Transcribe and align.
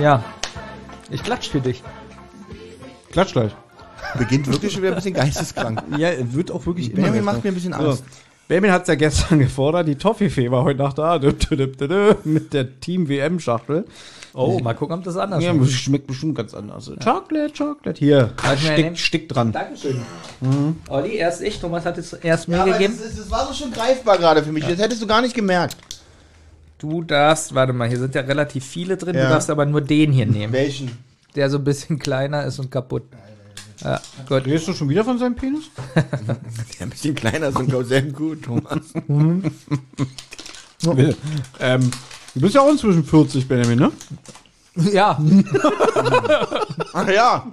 Ja. 0.00 0.22
Ich 1.10 1.22
klatsch 1.22 1.48
für 1.50 1.60
dich. 1.60 1.82
Klatsch 3.12 3.32
gleich. 3.32 3.52
Beginnt 4.18 4.46
wirklich 4.50 4.72
schon 4.72 4.82
wieder 4.82 4.92
ein 4.92 4.96
bisschen 4.96 5.14
geisteskrank. 5.14 5.82
Ja, 5.98 6.10
wird 6.32 6.50
auch 6.50 6.66
wirklich 6.66 6.86
immer 6.88 6.96
Benjamin 6.96 7.20
besser. 7.20 7.32
macht 7.32 7.44
mir 7.44 7.50
ein 7.50 7.54
bisschen 7.54 7.72
So. 7.72 7.78
Angst. 7.90 8.04
Benjamin 8.46 8.72
hat's 8.72 8.88
ja 8.88 8.94
gestern 8.94 9.38
gefordert, 9.38 9.88
die 9.88 9.96
Toffifee 9.96 10.50
war 10.50 10.64
heute 10.64 10.80
Nacht 10.82 10.98
da, 10.98 11.18
mit 12.24 12.52
der 12.52 12.78
Team-WM-Schachtel. 12.80 13.86
Oh, 14.34 14.58
mal 14.58 14.74
gucken, 14.74 14.96
ob 14.98 15.04
das 15.04 15.16
anders 15.16 15.42
Ja, 15.42 15.52
schmeckt. 15.54 15.70
schmeckt 15.72 16.06
bestimmt 16.08 16.34
ganz 16.36 16.52
anders. 16.54 16.90
Chocolate, 17.02 17.52
Chocolate. 17.56 17.98
Hier, 17.98 18.32
nehmen? 18.42 18.96
stick, 18.96 18.98
stick 18.98 19.28
dran. 19.28 19.52
Dankeschön. 19.52 20.02
Olli, 20.88 21.14
erst 21.16 21.40
ich. 21.40 21.60
Thomas 21.60 21.86
hat 21.86 21.96
es 21.98 22.12
erst 22.14 22.48
mir 22.48 22.56
Ja, 22.56 22.64
gegeben. 22.64 22.94
das, 22.98 23.06
ist- 23.12 23.18
das 23.20 23.30
war 23.30 23.46
so 23.46 23.54
schon 23.54 23.72
greifbar 23.72 24.18
gerade 24.18 24.42
für 24.42 24.52
mich. 24.52 24.64
Das 24.66 24.78
hättest 24.78 25.00
du 25.00 25.06
gar 25.06 25.22
nicht 25.22 25.34
gemerkt. 25.34 25.76
Du 26.84 27.02
darfst, 27.02 27.54
warte 27.54 27.72
mal, 27.72 27.88
hier 27.88 27.98
sind 27.98 28.14
ja 28.14 28.20
relativ 28.20 28.62
viele 28.62 28.98
drin. 28.98 29.16
Ja. 29.16 29.22
Du 29.22 29.28
darfst 29.30 29.48
aber 29.48 29.64
nur 29.64 29.80
den 29.80 30.12
hier 30.12 30.26
nehmen, 30.26 30.52
Welchen? 30.52 30.90
der 31.34 31.48
so 31.48 31.56
ein 31.56 31.64
bisschen 31.64 31.98
kleiner 32.02 32.44
ist 32.44 32.58
und 32.58 32.70
kaputt. 32.70 33.04
Ja, 33.82 33.98
gut. 34.28 34.44
Redest 34.44 34.68
du 34.68 34.74
schon 34.74 34.90
wieder 34.90 35.02
von 35.02 35.18
seinem 35.18 35.34
Penis? 35.34 35.64
Der 35.94 36.86
ein 36.86 36.90
bisschen 36.90 37.14
kleiner 37.14 37.48
ist 37.48 37.56
und 37.58 37.68
glaube 37.68 37.86
sehr 37.86 38.02
gut, 38.02 38.42
Thomas. 38.42 38.80
ähm, 41.60 41.90
du 42.34 42.40
bist 42.40 42.54
ja 42.54 42.60
auch 42.60 42.70
inzwischen 42.70 43.02
40, 43.02 43.48
Benjamin, 43.48 43.78
ne? 43.78 43.90
Ja, 44.92 45.18
Ach 46.92 47.08
ja, 47.08 47.46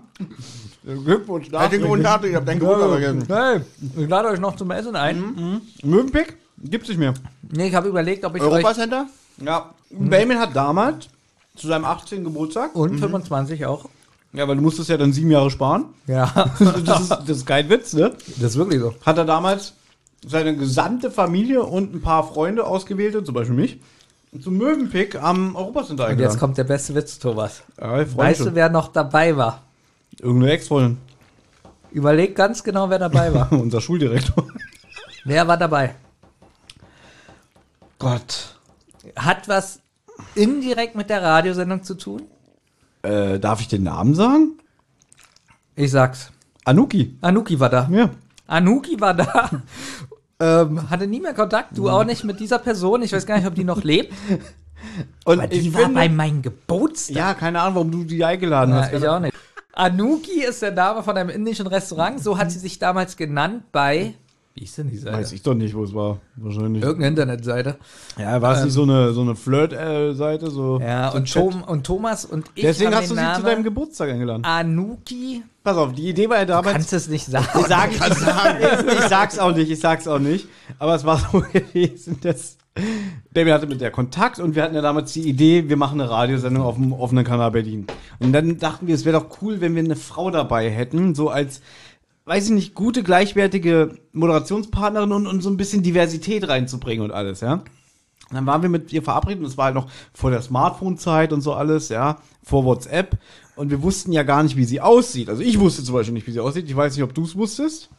Glückwunsch 0.84 1.50
guten 1.50 2.04
Tag, 2.04 2.26
ich 2.26 2.36
hab 2.36 2.46
deinen 2.46 2.60
Geburtstag 2.60 2.90
vergessen. 2.90 3.24
hey, 3.28 3.62
ich 4.04 4.10
lade 4.10 4.28
euch 4.28 4.40
noch 4.40 4.56
zum 4.58 4.72
Essen 4.72 4.96
ein. 4.96 5.62
Möwenpick? 5.84 6.38
Gibt's 6.64 6.90
nicht 6.90 7.00
mehr. 7.00 7.14
Nee, 7.42 7.70
ich 7.70 7.76
habe 7.76 7.88
überlegt, 7.88 8.24
ob 8.26 8.36
ich 8.36 8.42
euch... 8.42 8.52
Europacenter? 8.52 9.08
Ja. 9.44 9.72
Benjamin 9.90 10.40
hat 10.40 10.56
damals 10.56 11.10
zu 11.56 11.68
seinem 11.68 11.86
18. 11.86 12.24
Geburtstag, 12.24 12.76
Und 12.76 13.00
25 13.00 13.66
auch. 13.66 13.86
ja, 14.34 14.48
weil 14.48 14.56
du 14.56 14.62
musstest 14.62 14.90
ja 14.90 14.98
dann 14.98 15.12
sieben 15.14 15.32
Jahre 15.32 15.52
sparen. 15.52 15.86
Ja, 16.08 16.32
Das 16.86 17.02
ist, 17.02 17.10
das 17.10 17.30
ist 17.30 17.46
kein 17.46 17.70
Witz, 17.70 17.94
ne? 17.94 18.12
das 18.38 18.52
ist 18.52 18.58
wirklich 18.58 18.80
so. 18.80 18.94
Hat 19.06 19.18
er 19.18 19.26
damals 19.26 19.74
seine 20.26 20.56
gesamte 20.56 21.12
Familie 21.12 21.64
und 21.64 21.94
ein 21.94 22.02
paar 22.02 22.24
Freunde 22.26 22.66
ausgewählt, 22.66 23.26
zum 23.26 23.34
Beispiel 23.36 23.56
mich, 23.56 23.80
zum 24.42 24.58
Möwenpick 24.58 25.22
am 25.22 25.56
Europacenter 25.56 26.04
Und 26.06 26.10
jetzt 26.12 26.12
eingeladen. 26.20 26.40
kommt 26.40 26.58
der 26.58 26.64
beste 26.64 26.96
Witz, 26.96 27.20
Thomas. 27.20 27.64
Ja, 27.80 28.16
Weißt 28.16 28.42
du, 28.42 28.56
wer 28.56 28.70
noch 28.70 28.88
dabei 28.94 29.36
war? 29.36 29.62
Irgendeine 30.20 30.54
Ex-Freundin. 30.54 30.98
Überleg 31.92 32.36
ganz 32.36 32.64
genau, 32.64 32.90
wer 32.90 33.00
dabei 33.00 33.34
war. 33.34 33.52
Unser 33.52 33.82
Schuldirektor. 33.82 34.48
wer 35.26 35.46
war 35.48 35.58
dabei? 35.58 35.96
Gott. 38.00 38.56
Hat 39.16 39.48
was 39.48 39.80
indirekt 40.36 40.96
mit 40.96 41.10
der 41.10 41.22
Radiosendung 41.24 41.84
zu 41.84 41.96
tun? 41.96 42.24
Äh, 43.04 43.40
darf 43.40 43.62
ich 43.62 43.68
den 43.68 43.84
Namen 43.84 44.14
sagen? 44.16 44.60
Ich 45.76 45.92
sag's. 45.92 46.32
Anuki. 46.66 47.18
Anuki 47.22 47.60
war 47.60 47.70
da. 47.70 47.90
Ja. 47.92 48.12
Anuki 48.48 49.00
war 49.00 49.14
da. 49.14 49.50
ähm, 50.40 50.90
hatte 50.90 51.08
nie 51.08 51.20
mehr 51.20 51.34
Kontakt. 51.34 51.78
Du 51.78 51.90
auch 51.90 52.04
nicht 52.04 52.24
mit 52.24 52.40
dieser 52.40 52.60
Person. 52.60 53.02
Ich 53.02 53.14
weiß 53.14 53.26
gar 53.26 53.38
nicht, 53.38 53.48
ob 53.48 53.56
die 53.56 53.64
noch 53.64 53.84
lebt. 53.84 54.14
Und 55.26 55.40
Aber 55.40 55.48
die 55.48 55.74
war 55.74 55.90
bei 55.90 56.10
meinem 56.10 56.42
Geburtstag. 56.42 57.16
Ja, 57.16 57.34
keine 57.34 57.62
Ahnung, 57.62 57.76
warum 57.76 57.92
du 57.92 58.04
die 58.04 58.24
eingeladen 58.26 58.74
Ja, 58.74 58.82
hast. 58.82 58.94
ich 58.94 59.08
auch 59.08 59.20
nicht. 59.20 59.36
Anuki 59.74 60.44
ist 60.44 60.62
der 60.62 60.72
Name 60.72 61.02
von 61.04 61.16
einem 61.18 61.30
indischen 61.30 61.68
Restaurant. 61.68 62.22
So 62.22 62.38
hat 62.38 62.52
sie 62.52 62.60
sich 62.60 62.78
damals 62.80 63.16
genannt 63.16 63.64
bei. 63.72 64.16
Wie 64.54 64.66
ist 64.66 64.78
denn 64.78 64.90
die 64.90 64.98
Seite? 64.98 65.18
Weiß 65.18 65.32
ich 65.32 65.42
doch 65.42 65.54
nicht, 65.54 65.74
wo 65.74 65.84
es 65.84 65.94
war. 65.94 66.20
Wahrscheinlich. 66.36 66.84
Irgendeine 66.84 67.08
Internetseite. 67.08 67.78
Ja, 68.20 68.42
war 68.42 68.58
es 68.58 68.66
nicht 68.66 68.74
so 68.74 68.84
eine, 68.84 69.14
so 69.14 69.22
eine 69.22 69.36
Flirt-Seite? 69.36 70.52
So, 70.52 70.80
Ja, 70.82 71.12
so 71.12 71.18
und? 71.18 71.32
Tom, 71.32 71.64
und 71.64 71.86
Thomas 71.86 72.26
und 72.26 72.46
ich 72.56 72.64
Deswegen 72.64 72.94
hast 72.94 73.10
du 73.12 73.16
sie 73.16 73.34
zu 73.36 73.44
deinem 73.44 73.64
Geburtstag 73.64 74.10
eingeladen. 74.10 74.44
Anuki. 74.44 75.44
Pass 75.64 75.78
auf, 75.78 75.94
die 75.94 76.10
Idee 76.10 76.28
war 76.28 76.38
ja 76.38 76.46
damals. 76.46 76.74
Kannst 76.74 76.92
es 76.94 77.08
nicht 77.08 77.26
sagen. 77.26 77.48
Ich, 77.60 77.68
sag, 77.68 77.92
ich, 77.92 78.94
ich 78.94 79.02
sag's 79.08 79.40
auch 79.40 79.56
nicht, 79.56 79.72
ich 79.72 79.80
sag's 79.80 80.08
auch 80.08 80.20
nicht. 80.20 80.48
Aber 80.80 80.96
es 80.96 81.06
war 81.06 81.18
so 81.18 81.44
gewesen, 81.54 82.20
dass 82.22 82.58
Baby 83.32 83.52
hatte 83.52 83.68
mit 83.68 83.82
der 83.82 83.92
Kontakt 83.92 84.40
und 84.40 84.56
wir 84.56 84.64
hatten 84.64 84.76
ja 84.76 84.82
damals 84.82 85.14
die 85.14 85.28
Idee, 85.28 85.68
wir 85.70 85.78
machen 85.78 86.00
eine 86.00 86.10
Radiosendung 86.10 86.64
auf 86.64 86.76
dem 86.76 86.94
offenen 86.94 87.26
Kanal 87.26 87.52
Berlin. 87.52 87.86
Und 88.20 88.34
dann 88.34 88.58
dachten 88.58 88.88
wir, 88.88 88.96
es 88.96 89.06
wäre 89.06 89.20
doch 89.20 89.42
cool, 89.42 89.62
wenn 89.62 89.76
wir 89.76 89.84
eine 89.84 89.96
Frau 89.96 90.32
dabei 90.32 90.70
hätten, 90.70 91.14
so 91.16 91.30
als, 91.30 91.62
weiß 92.32 92.46
ich 92.46 92.52
nicht, 92.52 92.76
gute, 92.76 93.04
gleichwertige 93.04 93.98
Moderationspartnerin 94.14 95.12
und, 95.12 95.28
und 95.28 95.42
so 95.42 95.50
ein 95.50 95.58
bisschen 95.58 95.84
Diversität 95.84 96.48
reinzubringen 96.48 97.04
und 97.04 97.12
alles, 97.12 97.42
ja. 97.42 97.56
Und 97.56 97.66
dann 98.32 98.46
waren 98.46 98.62
wir 98.62 98.70
mit 98.70 98.94
ihr 98.94 99.04
verabredet 99.04 99.40
und 99.40 99.48
es 99.48 99.58
war 99.58 99.66
halt 99.66 99.76
noch 99.76 99.90
vor 100.14 100.32
der 100.32 100.42
Smartphone-Zeit 100.42 101.34
und 101.34 101.42
so 101.42 101.52
alles, 101.54 101.90
ja, 101.90 102.22
vor 102.42 102.64
WhatsApp. 102.64 103.18
Und 103.58 103.70
wir 103.70 103.84
wussten 103.84 104.14
ja 104.14 104.24
gar 104.24 104.44
nicht, 104.44 104.56
wie 104.56 104.64
sie 104.64 104.80
aussieht. 104.80 105.28
Also 105.28 105.42
ich 105.42 105.60
wusste 105.60 105.84
zum 105.84 105.94
Beispiel 105.94 106.14
nicht, 106.14 106.26
wie 106.26 106.32
sie 106.32 106.40
aussieht. 106.40 106.70
Ich 106.70 106.76
weiß 106.76 106.96
nicht, 106.96 107.04
ob 107.04 107.14
du 107.14 107.26
es 107.26 107.36
wusstest. 107.36 107.90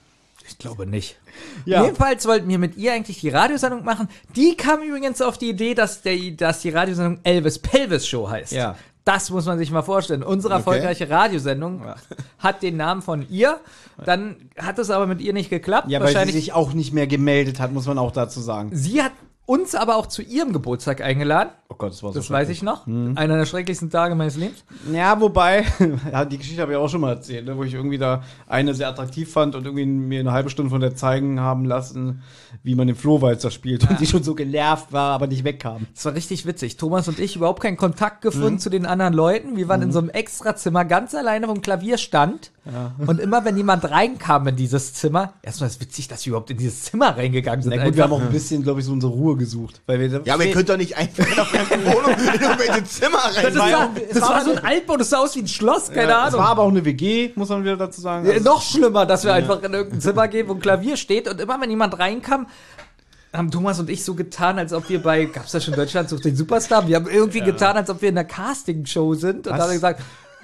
Ich 0.48 0.56
glaube 0.56 0.86
nicht. 0.86 1.18
Ja. 1.66 1.82
Jedenfalls 1.82 2.26
wollten 2.26 2.48
wir 2.48 2.58
mit 2.58 2.78
ihr 2.78 2.94
eigentlich 2.94 3.20
die 3.20 3.28
Radiosendung 3.28 3.84
machen. 3.84 4.08
Die 4.34 4.56
kam 4.56 4.80
übrigens 4.80 5.20
auf 5.20 5.36
die 5.36 5.50
Idee, 5.50 5.74
dass, 5.74 6.00
der, 6.00 6.16
dass 6.30 6.62
die 6.62 6.70
Radiosendung 6.70 7.20
Elvis 7.22 7.58
Pelvis 7.58 8.06
Show 8.06 8.30
heißt. 8.30 8.52
Ja. 8.52 8.76
Das 9.04 9.30
muss 9.30 9.46
man 9.46 9.58
sich 9.58 9.70
mal 9.70 9.82
vorstellen. 9.82 10.22
Unsere 10.22 10.54
erfolgreiche 10.54 11.10
Radiosendung 11.10 11.82
hat 12.38 12.62
den 12.62 12.76
Namen 12.76 13.02
von 13.02 13.26
ihr. 13.28 13.58
Dann 14.04 14.36
hat 14.58 14.78
es 14.78 14.90
aber 14.90 15.06
mit 15.06 15.20
ihr 15.20 15.32
nicht 15.32 15.50
geklappt. 15.50 15.88
Ja, 15.88 16.00
weil 16.00 16.08
sie 16.08 16.14
Wahrscheinlich. 16.14 16.36
sich 16.36 16.52
auch 16.52 16.72
nicht 16.72 16.92
mehr 16.92 17.06
gemeldet 17.06 17.58
hat, 17.60 17.72
muss 17.72 17.86
man 17.86 17.98
auch 17.98 18.12
dazu 18.12 18.40
sagen. 18.40 18.70
sie 18.72 19.02
hat 19.02 19.12
uns 19.52 19.74
aber 19.74 19.96
auch 19.96 20.06
zu 20.06 20.22
ihrem 20.22 20.54
Geburtstag 20.54 21.02
eingeladen. 21.02 21.50
Oh 21.68 21.74
Gott, 21.76 21.92
das 21.92 22.02
war 22.02 22.12
Das 22.12 22.30
weiß 22.30 22.48
ich 22.48 22.62
noch. 22.62 22.86
Einer 22.86 23.36
der 23.36 23.44
schrecklichsten 23.44 23.90
Tage 23.90 24.14
meines 24.14 24.36
Lebens. 24.36 24.64
Ja, 24.90 25.20
wobei, 25.20 25.66
ja, 26.12 26.24
die 26.24 26.38
Geschichte 26.38 26.62
habe 26.62 26.72
ich 26.72 26.78
auch 26.78 26.88
schon 26.88 27.02
mal 27.02 27.10
erzählt, 27.10 27.44
ne, 27.44 27.54
wo 27.54 27.62
ich 27.62 27.74
irgendwie 27.74 27.98
da 27.98 28.22
eine 28.46 28.72
sehr 28.72 28.88
attraktiv 28.88 29.30
fand 29.30 29.54
und 29.54 29.66
irgendwie 29.66 29.84
mir 29.84 30.20
eine 30.20 30.32
halbe 30.32 30.48
Stunde 30.48 30.70
von 30.70 30.80
der 30.80 30.94
zeigen 30.94 31.38
haben 31.38 31.66
lassen, 31.66 32.22
wie 32.62 32.74
man 32.74 32.86
den 32.86 32.96
Flohwalzer 32.96 33.50
spielt 33.50 33.88
und 33.90 34.00
die 34.00 34.06
schon 34.06 34.22
so 34.22 34.34
genervt 34.34 34.90
war, 34.90 35.12
aber 35.12 35.26
nicht 35.26 35.44
wegkam. 35.44 35.86
Das 35.94 36.06
war 36.06 36.14
richtig 36.14 36.46
witzig. 36.46 36.78
Thomas 36.78 37.06
und 37.08 37.18
ich 37.18 37.36
überhaupt 37.36 37.62
keinen 37.62 37.76
Kontakt 37.76 38.22
gefunden 38.22 38.58
zu 38.58 38.70
den 38.70 38.86
anderen 38.86 39.12
Leuten. 39.12 39.56
Wir 39.58 39.68
waren 39.68 39.82
in 39.82 39.92
so 39.92 39.98
einem 39.98 40.08
Extrazimmer 40.08 40.86
ganz 40.86 41.14
alleine 41.14 41.46
vom 41.46 41.60
Klavier 41.60 41.98
stand. 41.98 42.52
Und 43.06 43.18
immer 43.18 43.44
wenn 43.44 43.56
jemand 43.56 43.90
reinkam 43.90 44.46
in 44.46 44.54
dieses 44.54 44.94
Zimmer, 44.94 45.32
erstmal 45.42 45.68
ist 45.68 45.76
es 45.76 45.80
witzig, 45.80 46.06
dass 46.06 46.24
wir 46.24 46.30
überhaupt 46.30 46.50
in 46.50 46.58
dieses 46.58 46.84
Zimmer 46.84 47.16
reingegangen 47.16 47.60
sind. 47.60 47.74
Na 47.74 47.84
gut, 47.84 47.96
wir 47.96 48.04
haben 48.04 48.12
auch 48.12 48.20
ein 48.20 48.30
bisschen, 48.30 48.62
glaube 48.62 48.78
ich, 48.78 48.86
so 48.86 48.92
unsere 48.92 49.12
Ruhe 49.12 49.36
gesucht. 49.36 49.80
Weil 49.86 49.98
wir 49.98 50.22
Ja, 50.24 50.34
aber 50.34 50.44
ihr 50.44 50.52
könnt 50.52 50.68
doch 50.68 50.76
nicht 50.76 50.96
einfach 50.96 51.26
in 51.26 51.58
eine 51.80 51.86
Wohnung 51.86 52.12
in 52.34 52.40
irgendwelche 52.40 52.84
Zimmer 52.84 53.18
das 53.34 53.44
rein. 53.44 53.56
war, 53.56 53.90
es 53.96 54.08
das 54.14 54.22
war 54.22 54.30
war 54.30 54.44
so 54.44 54.52
ein 54.52 54.58
Altbau, 54.64 54.96
das 54.96 55.10
sah 55.10 55.18
aus 55.18 55.34
wie 55.34 55.40
ein 55.40 55.48
Schloss, 55.48 55.90
keine 55.90 56.10
ja, 56.12 56.28
Es 56.28 56.34
Ahnung. 56.34 56.40
war 56.44 56.50
aber 56.50 56.62
auch 56.62 56.68
eine 56.70 56.84
WG, 56.84 57.32
muss 57.34 57.48
man 57.48 57.64
wieder 57.64 57.76
dazu 57.76 58.00
sagen. 58.00 58.30
Ja, 58.30 58.38
noch 58.38 58.62
schlimmer, 58.62 59.06
dass 59.06 59.24
wir 59.24 59.34
einfach 59.34 59.60
in 59.62 59.72
irgendein 59.72 60.00
Zimmer 60.00 60.28
gehen, 60.28 60.46
wo 60.48 60.52
ein 60.52 60.60
Klavier 60.60 60.96
steht 60.96 61.26
und 61.28 61.40
immer 61.40 61.60
wenn 61.60 61.68
jemand 61.70 61.98
reinkam, 61.98 62.46
haben 63.32 63.50
Thomas 63.50 63.80
und 63.80 63.90
ich 63.90 64.04
so 64.04 64.14
getan, 64.14 64.58
als 64.58 64.72
ob 64.72 64.88
wir 64.88 65.02
bei, 65.02 65.24
gab's 65.24 65.52
da 65.52 65.60
schon 65.60 65.74
Deutschland 65.74 66.08
sucht 66.08 66.26
den 66.26 66.36
Superstar? 66.36 66.86
Wir 66.86 66.96
haben 66.96 67.08
irgendwie 67.08 67.40
getan, 67.40 67.76
als 67.76 67.88
ob 67.90 68.02
wir 68.02 68.10
in 68.10 68.18
einer 68.18 68.28
Castingshow 68.28 69.14
sind 69.14 69.46
und 69.48 69.54
Was? 69.54 69.60
haben 69.62 69.72
gesagt, 69.72 70.02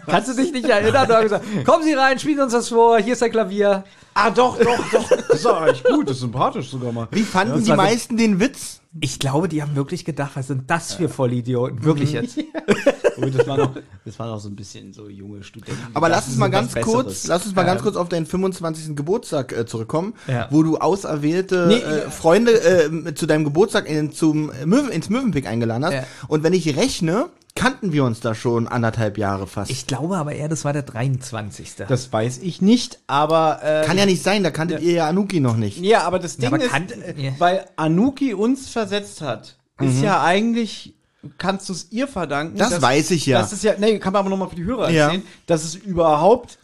kannst 0.08 0.28
du 0.31 0.34
dich 0.34 0.52
nicht 0.52 0.69
erinnern? 0.69 1.06
Und 1.08 1.14
haben 1.14 1.22
gesagt, 1.22 1.44
kommen 1.64 1.84
Sie 1.84 1.94
rein, 1.94 2.19
spielen 2.19 2.40
uns 2.40 2.52
das 2.52 2.69
vor, 2.69 2.99
hier 2.99 3.12
ist 3.12 3.22
der 3.22 3.31
Klavier. 3.31 3.84
ah, 4.14 4.31
doch, 4.31 4.58
doch, 4.58 4.90
doch. 4.90 5.08
Das 5.28 5.40
ist 5.40 5.46
eigentlich 5.46 5.84
gut, 5.84 6.08
das 6.08 6.16
ist 6.16 6.22
sympathisch 6.22 6.70
sogar 6.70 6.90
mal. 6.93 7.06
Wie 7.10 7.22
fanden 7.22 7.55
das 7.55 7.64
die 7.64 7.72
meisten 7.72 8.16
den 8.16 8.40
Witz? 8.40 8.81
Ich 9.00 9.18
glaube, 9.18 9.48
die 9.48 9.62
haben 9.62 9.76
wirklich 9.76 10.04
gedacht, 10.04 10.32
was 10.34 10.46
sind 10.48 10.70
das 10.70 10.94
für 10.94 11.08
Vollidioten? 11.08 11.84
Wirklich 11.84 12.12
jetzt. 12.12 12.36
Gut, 13.16 13.36
das 13.36 13.46
war 13.46 13.56
noch, 13.56 13.74
das 14.04 14.18
war 14.18 14.26
noch 14.28 14.38
so 14.40 14.48
ein 14.48 14.56
bisschen 14.56 14.92
so 14.92 15.08
junge 15.08 15.42
Studenten. 15.42 15.80
Aber 15.94 16.08
lass 16.08 16.28
uns 16.28 16.36
mal 16.36 16.48
ganz 16.48 16.74
kurz, 16.74 17.26
lass 17.26 17.44
uns 17.46 17.54
mal 17.54 17.64
ganz 17.64 17.82
kurz 17.82 17.96
auf 17.96 18.08
deinen 18.08 18.26
25. 18.26 18.94
Geburtstag 18.96 19.52
äh, 19.52 19.66
zurückkommen, 19.66 20.14
Ja. 20.26 20.46
wo 20.50 20.62
du 20.62 20.78
auserwählte 20.78 21.66
Nee, 21.68 21.74
äh, 21.76 22.10
Freunde 22.10 22.52
äh, 22.52 23.14
zu 23.14 23.26
deinem 23.26 23.44
Geburtstag 23.44 23.88
in, 23.88 24.12
zum 24.12 24.52
Möwen, 24.64 24.90
ins 24.90 25.08
Möwenpick 25.10 25.46
eingeladen 25.46 25.84
hast. 25.84 25.92
Ja. 25.94 26.04
Und 26.28 26.42
wenn 26.44 26.52
ich 26.52 26.76
rechne, 26.76 27.26
kannten 27.54 27.92
wir 27.92 28.04
uns 28.04 28.20
da 28.20 28.36
schon 28.36 28.68
anderthalb 28.68 29.18
Jahre 29.18 29.48
fast. 29.48 29.68
Ich 29.72 29.88
glaube 29.88 30.16
aber 30.16 30.32
eher, 30.32 30.48
das 30.48 30.64
war 30.64 30.72
der 30.72 30.82
23. 30.82 31.72
Das 31.88 32.12
weiß 32.12 32.38
ich 32.42 32.62
nicht, 32.62 33.00
aber. 33.08 33.58
Äh, 33.64 33.84
Kann 33.84 33.98
ja 33.98 34.06
nicht 34.06 34.22
sein, 34.22 34.44
da 34.44 34.52
kanntet 34.52 34.80
ihr 34.80 34.92
ja 34.92 35.08
Anuki 35.08 35.40
noch 35.40 35.56
nicht. 35.56 35.78
Ja, 35.80 36.02
aber 36.02 36.20
das 36.20 36.36
Ding 36.36 36.46
aber 36.46 36.62
ist, 36.62 36.70
kann- 36.70 36.86
äh, 36.88 37.14
ja. 37.20 37.32
weil 37.38 37.64
Anuki 37.74 38.32
uns 38.32 38.68
versetzt 38.88 39.20
hat, 39.20 39.56
ist 39.81 40.02
ja 40.02 40.23
eigentlich, 40.23 40.94
kannst 41.38 41.69
du 41.69 41.73
es 41.73 41.90
ihr 41.90 42.08
verdanken. 42.08 42.56
Das 42.58 42.70
dass- 42.70 42.82
weiß 42.82 43.11
ich 43.12 43.26
ja. 43.26 43.40
Das 43.40 43.52
ist 43.52 43.62
ja, 43.64 43.75
nee, 43.79 43.99
kann 43.99 44.12
man 44.12 44.20
aber 44.20 44.31
nochmal 44.31 44.49
für 44.49 44.56
die 44.56 44.64
Hörer 44.64 44.90
Ja. 44.90 45.06
erzählen, 45.06 45.23
dass 45.46 45.64
es 45.64 45.75
überhaupt 45.75 46.58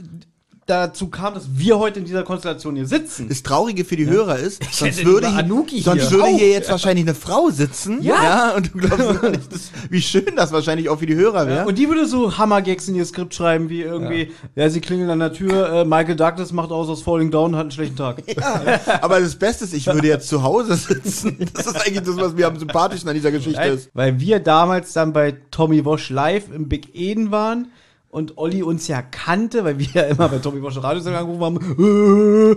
dazu 0.66 1.08
kam, 1.08 1.34
dass 1.34 1.44
wir 1.54 1.78
heute 1.78 1.98
in 1.98 2.06
dieser 2.06 2.22
Konstellation 2.22 2.76
hier 2.76 2.86
sitzen. 2.86 3.28
Das 3.28 3.42
Traurige 3.42 3.84
für 3.84 3.96
die 3.96 4.06
Hörer 4.06 4.38
ist, 4.38 4.62
sonst 4.72 4.98
hätte 4.98 5.06
würde, 5.06 5.28
hier, 5.28 5.82
sonst 5.82 6.10
würde 6.10 6.28
hier 6.28 6.50
jetzt 6.50 6.70
wahrscheinlich 6.70 7.04
eine 7.04 7.14
Frau 7.14 7.50
sitzen. 7.50 8.02
Ja. 8.02 8.54
und 8.56 8.72
du 8.72 8.78
glaubst 8.78 9.20
gar 9.20 9.30
nicht, 9.30 9.52
das, 9.52 9.70
wie 9.90 10.00
schön 10.00 10.36
das 10.36 10.52
wahrscheinlich 10.52 10.88
auch 10.88 10.98
für 10.98 11.06
die 11.06 11.14
Hörer 11.14 11.46
wäre. 11.46 11.66
Und 11.66 11.78
die 11.78 11.88
würde 11.88 12.06
so 12.06 12.38
Hammergags 12.38 12.88
in 12.88 12.94
ihr 12.94 13.04
Skript 13.04 13.34
schreiben, 13.34 13.68
wie 13.68 13.82
irgendwie, 13.82 14.32
ja, 14.54 14.70
sie 14.70 14.80
klingeln 14.80 15.10
an 15.10 15.18
der 15.18 15.32
Tür, 15.32 15.68
äh, 15.72 15.84
Michael 15.84 16.16
Douglas 16.16 16.52
macht 16.52 16.70
aus 16.70 16.88
aus 16.88 17.02
Falling 17.02 17.30
Down 17.30 17.52
und 17.52 17.56
hat 17.56 17.62
einen 17.62 17.70
schlechten 17.70 17.96
Tag. 17.96 18.22
Ja, 18.34 18.80
aber 19.00 19.20
das 19.20 19.36
Beste 19.36 19.64
ist, 19.64 19.74
ich 19.74 19.86
würde 19.86 20.08
jetzt 20.08 20.28
zu 20.28 20.42
Hause 20.42 20.74
sitzen. 20.74 21.38
Das 21.54 21.66
ist 21.66 21.76
eigentlich 21.76 22.02
das, 22.02 22.16
was 22.16 22.32
mir 22.32 22.48
am 22.48 22.58
sympathischen 22.58 23.08
an 23.08 23.14
dieser 23.14 23.30
Geschichte 23.30 23.62
ist. 23.62 23.90
Weil 23.94 24.18
wir 24.18 24.40
damals 24.40 24.92
dann 24.92 25.12
bei 25.12 25.36
Tommy 25.50 25.84
Walsh 25.84 26.10
live 26.10 26.44
im 26.52 26.68
Big 26.68 26.94
Eden 26.94 27.30
waren 27.30 27.68
und 28.14 28.38
Olli 28.38 28.62
uns 28.62 28.86
ja 28.86 29.02
kannte, 29.02 29.64
weil 29.64 29.76
wir 29.80 29.88
ja 29.92 30.02
immer 30.04 30.28
bei 30.28 30.38
Tommy 30.38 30.62
Walsh 30.62 30.80
Radiosendung 30.80 31.20
angerufen 31.36 32.56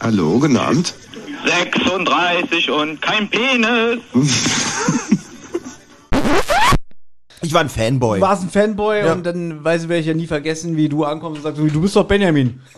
Hallo, 0.00 0.38
guten 0.38 0.56
Abend. 0.56 0.94
36 1.44 2.70
und 2.70 3.02
kein 3.02 3.28
Penis. 3.28 3.98
Ich 7.42 7.52
war 7.54 7.62
ein 7.62 7.68
Fanboy. 7.70 8.20
Du 8.20 8.24
warst 8.26 8.44
ein 8.44 8.50
Fanboy 8.50 8.98
Ja. 9.00 9.12
und 9.14 9.24
dann 9.26 9.64
weiß 9.64 9.82
ich, 9.84 9.88
werde 9.88 10.00
ich 10.02 10.06
ja 10.06 10.14
nie 10.14 10.26
vergessen, 10.28 10.76
wie 10.76 10.88
du 10.88 11.04
ankommst 11.04 11.38
und 11.38 11.42
sagst, 11.56 11.74
du 11.74 11.80
bist 11.80 11.96
doch 11.96 12.04
Benjamin. 12.04 12.60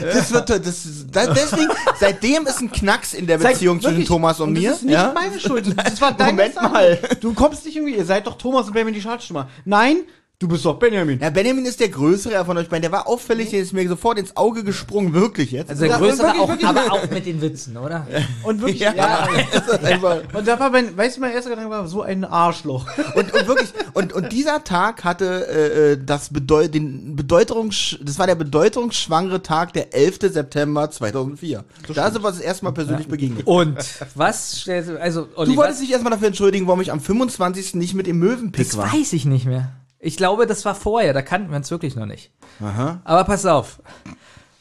Das 0.00 0.32
wird, 0.32 0.50
das, 0.50 0.84
ist- 0.84 1.06
da, 1.10 1.26
deswegen, 1.26 1.68
seitdem 1.98 2.46
ist 2.46 2.60
ein 2.60 2.70
Knacks 2.70 3.12
in 3.14 3.26
der 3.26 3.38
Beziehung 3.38 3.80
zwischen 3.80 3.94
Wirklich. 3.94 4.08
Thomas 4.08 4.38
und, 4.38 4.52
mir. 4.52 4.70
Das 4.70 4.78
ist 4.78 4.84
nicht 4.84 4.92
ja? 4.94 5.12
meine 5.14 5.40
Schuld. 5.40 5.66
Das 5.84 6.00
war 6.00 6.12
deine 6.12 6.32
Moment 6.32 6.54
Sache. 6.54 6.68
mal. 6.70 6.98
Du 7.20 7.34
kommst 7.34 7.64
nicht 7.66 7.74
irgendwie, 7.76 7.96
ihr 7.96 8.04
seid 8.04 8.26
doch 8.28 8.38
Thomas 8.38 8.66
und 8.68 8.74
Benjamin 8.74 8.94
die 8.94 9.00
Schaltstürmer. 9.00 9.48
Nein, 9.64 9.96
du 10.40 10.48
bist 10.48 10.64
doch 10.64 10.78
Benjamin. 10.78 11.20
Ja, 11.20 11.28
Benjamin 11.30 11.66
ist 11.66 11.78
der 11.80 11.90
größere 11.90 12.44
von 12.46 12.56
euch 12.56 12.68
beiden. 12.68 12.82
Der 12.82 12.90
war 12.92 13.06
auffällig, 13.06 13.50
der 13.50 13.60
ist 13.60 13.72
mir 13.74 13.86
sofort 13.86 14.18
ins 14.18 14.36
Auge 14.36 14.64
gesprungen, 14.64 15.12
wirklich 15.12 15.50
jetzt. 15.52 15.68
Also 15.70 15.82
der 15.82 15.90
Ja, 15.92 15.98
größere 15.98 16.26
wirklich, 16.28 16.42
auch, 16.42 16.48
wirklich. 16.48 16.66
aber 16.68 16.92
auch 16.92 17.10
mit 17.10 17.26
den 17.26 17.40
Witzen, 17.42 17.76
oder? 17.76 18.06
Und 18.42 18.60
wirklich, 18.60 18.80
Ja. 18.80 18.94
ja. 18.94 19.28
Das 19.52 19.84
einfach- 19.84 20.22
Und 20.32 20.48
da 20.48 20.58
war 20.58 20.70
mein, 20.70 20.96
weißt 20.96 21.18
du, 21.18 21.20
mein 21.20 21.32
erster 21.32 21.50
Gedanke 21.50 21.70
war, 21.70 21.86
so 21.86 22.00
ein 22.02 22.24
Arschloch. 22.24 22.86
und, 23.14 23.32
und 23.34 23.46
wirklich, 23.48 23.68
und, 23.92 24.12
und 24.14 24.32
dieser 24.32 24.64
Tag 24.64 25.04
hatte 25.04 25.46
äh, 25.46 25.92
äh, 25.92 25.98
das 26.04 26.30
Bedeut 26.30 26.74
den 26.74 27.14
Bedeutungs 27.16 27.98
das 28.02 28.18
war 28.18 28.26
der 28.26 28.34
bedeutungsschwangere 28.34 29.42
Tag, 29.42 29.74
der 29.74 29.94
11. 29.94 30.18
September 30.32 30.90
2004. 30.90 31.64
Da 31.94 32.10
sind 32.10 32.22
wir 32.24 32.30
das 32.30 32.40
erste 32.40 32.64
Mal 32.64 32.72
persönlich 32.72 33.08
begegnet. 33.08 33.46
Und 33.46 33.76
was 34.14 34.60
stellst 34.60 34.88
du, 34.90 35.00
also 35.00 35.28
Olli, 35.36 35.50
Du 35.52 35.56
wolltest 35.56 35.80
was, 35.80 35.80
dich 35.86 35.92
erstmal 35.92 36.12
dafür 36.12 36.28
entschuldigen, 36.28 36.66
warum 36.66 36.80
ich 36.80 36.90
am 36.92 37.00
25. 37.00 37.74
nicht 37.74 37.94
mit 37.94 38.06
dem 38.06 38.18
Möwenpick 38.18 38.66
das 38.66 38.76
war. 38.78 38.90
weiß 38.92 39.12
ich 39.12 39.26
nicht 39.26 39.44
mehr. 39.46 39.72
Ich 40.02 40.16
glaube, 40.16 40.46
das 40.46 40.64
war 40.64 40.74
vorher, 40.74 41.12
da 41.12 41.20
kannten 41.22 41.50
wir 41.50 41.56
uns 41.56 41.70
wirklich 41.70 41.94
noch 41.94 42.06
nicht. 42.06 42.30
Aha. 42.60 43.00
Aber 43.04 43.24
pass 43.24 43.44
auf. 43.44 43.80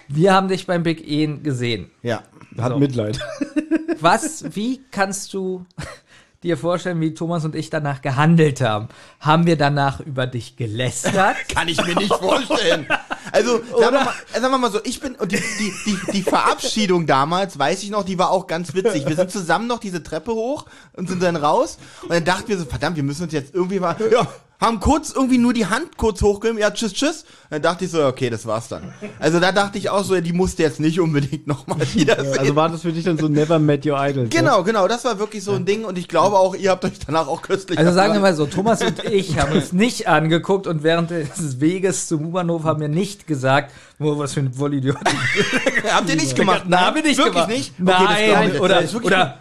Wir 0.09 0.33
haben 0.33 0.49
dich 0.49 0.67
beim 0.67 0.83
Big 0.83 1.07
Ehen 1.07 1.43
gesehen. 1.43 1.89
Ja. 2.01 2.23
Hat 2.57 2.73
So. 2.73 2.79
Mitleid. 2.79 3.19
Was, 4.01 4.55
wie 4.55 4.81
kannst 4.91 5.33
du 5.33 5.65
dir 6.43 6.57
vorstellen, 6.57 6.99
wie 6.99 7.13
Thomas 7.13 7.45
und 7.45 7.55
ich 7.55 7.69
danach 7.69 8.01
gehandelt 8.01 8.59
haben? 8.59 8.89
Haben 9.21 9.45
wir 9.45 9.55
danach 9.55 10.01
über 10.01 10.27
dich 10.27 10.57
gelästert? 10.57 11.37
Kann 11.53 11.67
ich 11.69 11.85
mir 11.85 11.95
nicht 11.95 12.13
vorstellen. 12.13 12.87
Also, 13.31 13.59
sagen 13.59 13.95
wir, 13.95 14.03
mal, 14.03 14.13
äh, 14.33 14.39
sagen 14.41 14.53
wir 14.53 14.57
mal 14.57 14.71
so, 14.71 14.79
ich 14.83 14.99
bin, 14.99 15.15
und 15.15 15.31
die, 15.31 15.37
die, 15.37 15.73
die, 15.85 16.11
die 16.11 16.23
Verabschiedung 16.23 17.05
damals, 17.05 17.57
weiß 17.59 17.83
ich 17.83 17.91
noch, 17.91 18.03
die 18.03 18.17
war 18.17 18.31
auch 18.31 18.47
ganz 18.47 18.73
witzig. 18.73 19.05
Wir 19.07 19.15
sind 19.15 19.31
zusammen 19.31 19.67
noch 19.67 19.79
diese 19.79 20.01
Treppe 20.03 20.33
hoch 20.33 20.65
und 20.93 21.07
sind 21.07 21.21
dann 21.23 21.35
raus. 21.37 21.77
Und 22.01 22.11
dann 22.11 22.25
dachten 22.25 22.47
wir 22.49 22.57
so, 22.57 22.65
verdammt, 22.65 22.95
wir 22.97 23.03
müssen 23.03 23.23
uns 23.23 23.31
jetzt 23.33 23.53
irgendwie 23.53 23.79
mal, 23.79 23.95
ja, 24.11 24.27
haben 24.59 24.79
kurz 24.81 25.11
irgendwie 25.11 25.37
nur 25.37 25.53
die 25.53 25.67
Hand 25.67 25.95
kurz 25.95 26.21
hochgegeben, 26.21 26.59
ja, 26.59 26.69
tschüss, 26.69 26.93
tschüss. 26.93 27.23
Dann 27.49 27.61
dachte 27.61 27.85
ich 27.85 27.91
so, 27.91 28.05
okay, 28.05 28.29
das 28.29 28.45
war's 28.45 28.67
dann. 28.67 28.93
Also 29.17 29.39
da 29.39 29.53
dachte 29.53 29.77
ich 29.77 29.89
auch 29.89 30.03
so, 30.03 30.15
ja, 30.15 30.21
die 30.21 30.33
musste 30.33 30.63
jetzt 30.63 30.81
nicht 30.81 30.99
unbedingt 30.99 31.47
nochmal 31.47 31.79
wieder 31.93 32.23
sehen. 32.23 32.39
Also 32.39 32.55
war 32.57 32.67
das 32.69 32.81
für 32.81 32.91
dich 32.91 33.05
dann 33.05 33.17
so 33.17 33.29
Never 33.29 33.57
Met 33.57 33.85
Your 33.85 33.97
Idol. 34.05 34.27
Genau, 34.27 34.63
genau, 34.63 34.87
das 34.89 35.05
war 35.05 35.17
wirklich 35.17 35.43
so 35.43 35.53
ein 35.53 35.65
Ding 35.65 35.85
und 35.85 35.97
ich 35.97 36.09
glaube 36.09 36.37
auch, 36.37 36.55
ihr 36.55 36.71
habt 36.71 36.83
euch 36.83 36.99
danach 37.05 37.27
auch 37.27 37.41
köstlich 37.41 37.79
Also 37.79 37.93
sagen 37.93 38.13
wir 38.13 38.19
mal 38.19 38.35
so, 38.35 38.47
Thomas 38.47 38.81
und 38.81 39.03
ich 39.05 39.39
haben 39.39 39.53
uns 39.53 39.71
nicht 39.71 40.07
angeguckt 40.09 40.67
und 40.67 40.83
während 40.83 41.09
des 41.11 41.61
Weges 41.61 42.07
zum 42.07 42.25
U-Bahnhof 42.25 42.65
haben 42.65 42.81
wir 42.81 42.89
nicht 42.89 43.27
gesagt, 43.27 43.71
oh, 43.99 44.17
was 44.17 44.33
für 44.33 44.41
ein 44.41 44.51
Vollidiot. 44.53 44.97
Habt 45.89 46.09
ihr 46.09 46.15
nicht 46.17 46.35
gemacht? 46.35 46.63
Na, 46.67 46.81
haben 46.87 46.95
wir 46.97 47.03
nicht 47.03 47.17
wirklich 47.17 47.33
gemacht. 47.33 47.49
nicht? 47.49 47.73
Okay, 47.81 48.33
Nein, 48.33 48.51
ich. 48.55 48.59
oder, 48.61 48.75
Das 48.75 48.83
ist 48.85 48.93
wirklich- 48.93 49.11
oder 49.13 49.37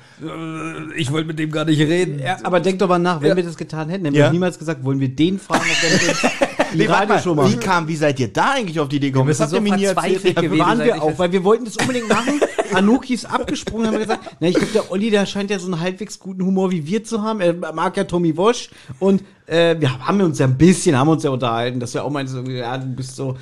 ich 0.97 1.13
wollte 1.13 1.27
mit 1.29 1.39
dem 1.39 1.51
gar 1.51 1.65
nicht 1.65 1.81
reden. 1.81 2.19
Ja, 2.19 2.39
aber 2.43 2.61
denk 2.61 2.79
doch 2.79 2.89
mal 2.89 2.99
nach, 2.99 3.21
wenn 3.21 3.29
Ja. 3.31 3.37
wir 3.37 3.43
das 3.45 3.57
getan 3.57 3.89
hätten, 3.89 4.05
hätten 4.07 4.17
Ja. 4.17 4.27
wir 4.27 4.33
niemals 4.33 4.59
gesagt, 4.59 4.85
wollen 4.85 5.01
wir 5.01 5.09
den 5.09 5.39
fragen, 5.39 5.65
ob 5.71 5.81
der 5.81 5.91
mit 5.93 6.09
uns 6.09 6.21
die 6.73 6.77
Nee, 6.79 6.89
warte 6.89 7.09
Radioshow 7.15 7.35
mal, 7.35 7.51
wie 7.51 7.57
kam, 7.57 7.89
wie 7.89 7.97
seid 7.97 8.21
ihr 8.21 8.29
da 8.29 8.53
eigentlich 8.57 8.79
auf 8.79 8.89
die 8.89 8.97
Idee 8.97 9.11
gekommen? 9.11 9.29
Das 9.29 9.41
habt 9.41 9.53
ihr 9.53 9.57
so 9.57 9.63
mir 9.63 9.75
nie 9.77 9.85
erzählt. 9.85 10.23
gewesen 10.37 10.59
waren 10.59 10.79
wir 10.85 11.03
auch, 11.03 11.19
weil 11.19 11.33
wir 11.33 11.43
wollten 11.45 11.65
das 11.65 11.77
unbedingt 11.79 12.09
machen. 12.09 12.41
Anuki 12.75 13.15
ist 13.15 13.25
abgesprungen, 13.25 13.87
haben 13.87 13.95
wir 13.95 14.01
gesagt, 14.01 14.37
na, 14.41 14.49
ich 14.49 14.55
glaube, 14.55 14.73
der 14.75 14.91
Olli, 14.91 15.11
der 15.11 15.25
scheint 15.25 15.51
ja 15.51 15.59
so 15.59 15.67
einen 15.73 15.81
halbwegs 15.81 16.19
guten 16.19 16.45
Humor 16.45 16.71
wie 16.71 16.87
wir 16.87 17.03
zu 17.05 17.23
haben. 17.23 17.41
Er 17.41 17.55
mag 17.73 17.97
ja 17.97 18.05
Tommy 18.05 18.37
Walsh 18.37 18.69
und 18.99 19.23
äh, 19.47 19.77
wir 19.81 20.07
haben 20.07 20.21
uns 20.21 20.39
ja 20.39 20.47
ein 20.47 20.59
bisschen, 20.59 20.99
haben 20.99 21.09
uns 21.09 21.23
ja 21.23 21.31
unterhalten, 21.31 21.81
dass 21.81 21.95
wir 21.95 22.05
auch 22.05 22.11
meinte, 22.11 22.31
so, 22.33 22.43
ja, 22.43 22.77
du 22.77 22.87
bist 22.89 23.17
so, 23.17 23.37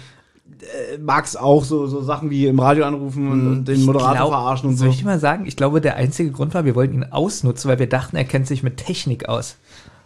äh, 0.62 0.98
magst 0.98 1.38
auch 1.38 1.64
so, 1.64 1.86
so 1.86 2.02
Sachen 2.02 2.30
wie 2.30 2.46
im 2.46 2.58
Radio 2.58 2.84
anrufen 2.84 3.30
und, 3.30 3.46
und 3.46 3.64
den 3.66 3.84
Moderator 3.84 4.14
glaub, 4.14 4.28
verarschen 4.30 4.70
und 4.70 4.76
so. 4.76 4.84
Soll 4.84 4.94
ich 4.94 5.04
mal 5.04 5.18
sagen, 5.18 5.46
ich 5.46 5.56
glaube, 5.56 5.80
der 5.80 5.96
einzige 5.96 6.30
Grund 6.30 6.54
war, 6.54 6.64
wir 6.64 6.75
wollten 6.75 6.94
ihn 6.94 7.04
ausnutzen, 7.04 7.68
weil 7.70 7.78
wir 7.78 7.88
dachten, 7.88 8.16
er 8.16 8.25
kennt 8.25 8.46
sich 8.46 8.62
mit 8.62 8.76
Technik 8.76 9.28
aus. 9.28 9.56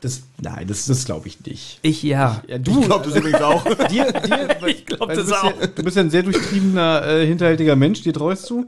Das, 0.00 0.22
nein, 0.40 0.66
das, 0.66 0.86
das 0.86 1.04
glaube 1.04 1.28
ich 1.28 1.44
nicht. 1.44 1.78
Ich 1.82 2.02
ja. 2.02 2.40
Ja, 2.46 2.56
du, 2.56 2.80
glaube 2.80 3.04
das 3.06 3.16
übrigens 3.16 3.42
auch. 3.42 3.62
dir, 3.90 4.10
dir, 4.10 4.56
Ich 4.66 4.86
glaub, 4.86 5.08
weil 5.08 5.16
das 5.16 5.26
du 5.26 5.30
bist 5.30 5.44
auch. 5.44 5.60
Ja, 5.60 5.66
du 5.66 5.82
bist 5.82 5.96
ja 5.96 6.02
ein 6.02 6.10
sehr 6.10 6.22
durchtriebener, 6.22 7.06
äh, 7.06 7.26
hinterhältiger 7.26 7.76
Mensch, 7.76 8.00
dir 8.00 8.14
treust 8.14 8.48
du. 8.48 8.66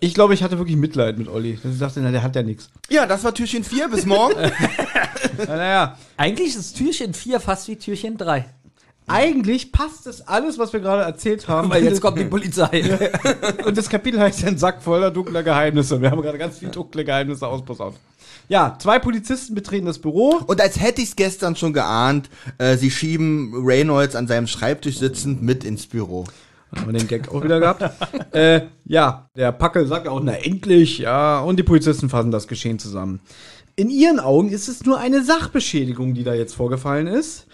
ich 0.00 0.14
glaube, 0.14 0.34
ich 0.34 0.42
hatte 0.42 0.58
wirklich 0.58 0.76
Mitleid 0.76 1.16
mit 1.18 1.28
Olli. 1.28 1.58
Ich 1.64 1.78
dachte, 1.78 2.00
na, 2.00 2.10
der 2.10 2.22
hat 2.22 2.36
ja 2.36 2.42
nichts. 2.42 2.70
Ja, 2.90 3.06
das 3.06 3.24
war 3.24 3.32
Türchen 3.32 3.64
4, 3.64 3.88
bis 3.88 4.04
morgen. 4.04 4.34
Na, 5.38 5.56
naja, 5.56 5.98
Eigentlich 6.16 6.54
ist 6.54 6.74
Türchen 6.76 7.14
4 7.14 7.40
fast 7.40 7.68
wie 7.68 7.76
Türchen 7.76 8.16
3. 8.16 8.44
eigentlich 9.06 9.72
passt 9.72 10.06
das 10.06 10.26
alles, 10.26 10.58
was 10.58 10.72
wir 10.72 10.80
gerade 10.80 11.02
erzählt 11.02 11.46
haben. 11.48 11.70
Weil 11.70 11.84
jetzt 11.84 12.00
kommt 12.00 12.18
die 12.18 12.24
Polizei. 12.30 12.98
Und 13.64 13.76
das 13.76 13.88
Kapitel 13.88 14.20
heißt 14.20 14.44
ein 14.44 14.58
Sack 14.58 14.82
voller 14.82 15.10
dunkler 15.10 15.42
Geheimnisse. 15.42 16.00
Wir 16.00 16.10
haben 16.10 16.22
gerade 16.22 16.38
ganz 16.38 16.58
viele 16.58 16.70
dunkle 16.70 17.04
Geheimnisse 17.04 17.46
ausposaunt. 17.46 17.96
Ja, 18.48 18.76
zwei 18.78 18.98
Polizisten 18.98 19.54
betreten 19.54 19.86
das 19.86 19.98
Büro. 19.98 20.40
Und 20.46 20.60
als 20.60 20.80
hätte 20.80 21.00
ich 21.00 21.08
es 21.08 21.16
gestern 21.16 21.56
schon 21.56 21.72
geahnt, 21.72 22.28
äh, 22.58 22.76
sie 22.76 22.90
schieben 22.90 23.52
Reynolds 23.54 24.16
an 24.16 24.26
seinem 24.26 24.46
Schreibtisch 24.46 24.98
sitzend 24.98 25.42
mit 25.42 25.64
ins 25.64 25.86
Büro. 25.86 26.24
Haben 26.74 26.92
wir 26.92 26.98
den 26.98 27.08
Gag 27.08 27.28
auch 27.28 27.42
wieder 27.42 27.60
gehabt. 27.60 27.82
äh, 28.34 28.62
ja, 28.84 29.28
der 29.36 29.52
Packel 29.52 29.86
sagt 29.86 30.08
auch, 30.08 30.20
na 30.22 30.32
endlich, 30.32 30.98
ja, 30.98 31.40
und 31.40 31.58
die 31.58 31.62
Polizisten 31.62 32.08
fassen 32.08 32.30
das 32.30 32.48
Geschehen 32.48 32.78
zusammen. 32.78 33.20
In 33.76 33.90
ihren 33.90 34.20
Augen 34.20 34.50
ist 34.50 34.68
es 34.68 34.84
nur 34.84 34.98
eine 34.98 35.24
Sachbeschädigung, 35.24 36.14
die 36.14 36.24
da 36.24 36.34
jetzt 36.34 36.54
vorgefallen 36.54 37.06
ist. 37.06 37.46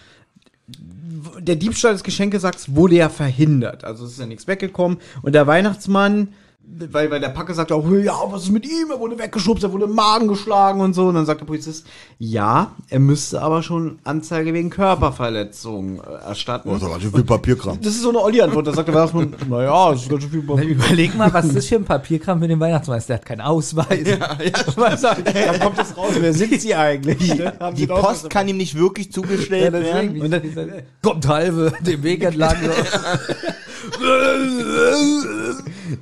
Der 1.39 1.55
Diebstahl 1.55 1.93
des 1.93 2.03
Geschenkesacks 2.03 2.75
wurde 2.75 2.95
ja 2.95 3.09
verhindert. 3.09 3.83
Also 3.83 4.05
es 4.05 4.13
ist 4.13 4.19
ja 4.19 4.25
nichts 4.25 4.47
weggekommen. 4.47 4.97
Und 5.21 5.33
der 5.33 5.47
Weihnachtsmann, 5.47 6.29
weil, 6.91 7.11
weil 7.11 7.19
der 7.19 7.29
Packe 7.29 7.53
sagt 7.53 7.71
auch, 7.71 7.85
ja, 7.91 8.13
was 8.29 8.43
ist 8.43 8.51
mit 8.51 8.65
ihm? 8.65 8.89
Er 8.91 8.99
wurde 8.99 9.19
weggeschubst, 9.19 9.63
er 9.63 9.71
wurde 9.73 9.85
im 9.85 9.93
Magen 9.93 10.27
geschlagen 10.27 10.79
und 10.79 10.93
so. 10.93 11.07
Und 11.07 11.15
dann 11.15 11.25
sagt 11.25 11.41
der 11.41 11.45
Polizist, 11.45 11.85
ja, 12.17 12.71
er 12.89 12.99
müsste 12.99 13.41
aber 13.41 13.61
schon 13.61 13.99
Anzeige 14.03 14.53
wegen 14.53 14.69
Körperverletzung 14.69 15.99
äh, 16.01 16.27
erstatten. 16.27 16.69
ganz 16.69 17.01
schön 17.01 17.11
viel 17.11 17.23
Papierkram. 17.23 17.77
Das 17.81 17.93
ist 17.93 18.01
so 18.03 18.09
eine 18.09 18.19
Olli-Antwort. 18.19 18.67
Da 18.67 18.73
sagt 18.73 18.87
der 18.87 18.95
Weihnachtsmann, 18.95 19.35
naja, 19.49 19.91
das 19.91 20.03
ist 20.03 20.09
ganz 20.09 20.23
schön 20.23 20.31
viel 20.31 20.41
Papier. 20.43 20.69
Überleg 20.69 21.15
mal, 21.17 21.33
was 21.33 21.45
ist 21.45 21.55
das 21.57 21.65
für 21.65 21.75
ein 21.75 21.83
Papierkram 21.85 22.39
für 22.39 22.47
den 22.47 22.59
Weihnachtsmeister? 22.59 23.07
Der 23.13 23.17
hat 23.17 23.25
keinen 23.25 23.41
Ausweis. 23.41 23.87
Dann 24.05 25.59
kommt 25.59 25.77
das 25.77 25.97
raus. 25.97 26.11
Wer 26.19 26.33
sind 26.33 26.61
sie 26.61 26.73
eigentlich? 26.73 27.31
Haben 27.59 27.75
Die 27.75 27.85
drauf- 27.87 28.01
Post 28.01 28.29
kann 28.29 28.47
ihm 28.47 28.57
nicht 28.57 28.75
wirklich 28.75 29.11
zugestellt 29.11 29.73
werden. 29.73 30.21
Und 30.21 30.31
dann 30.31 30.41
kommt 31.01 31.27
halbe 31.27 31.73
den 31.85 32.01
Weg 32.03 32.23
entlang. 32.23 32.55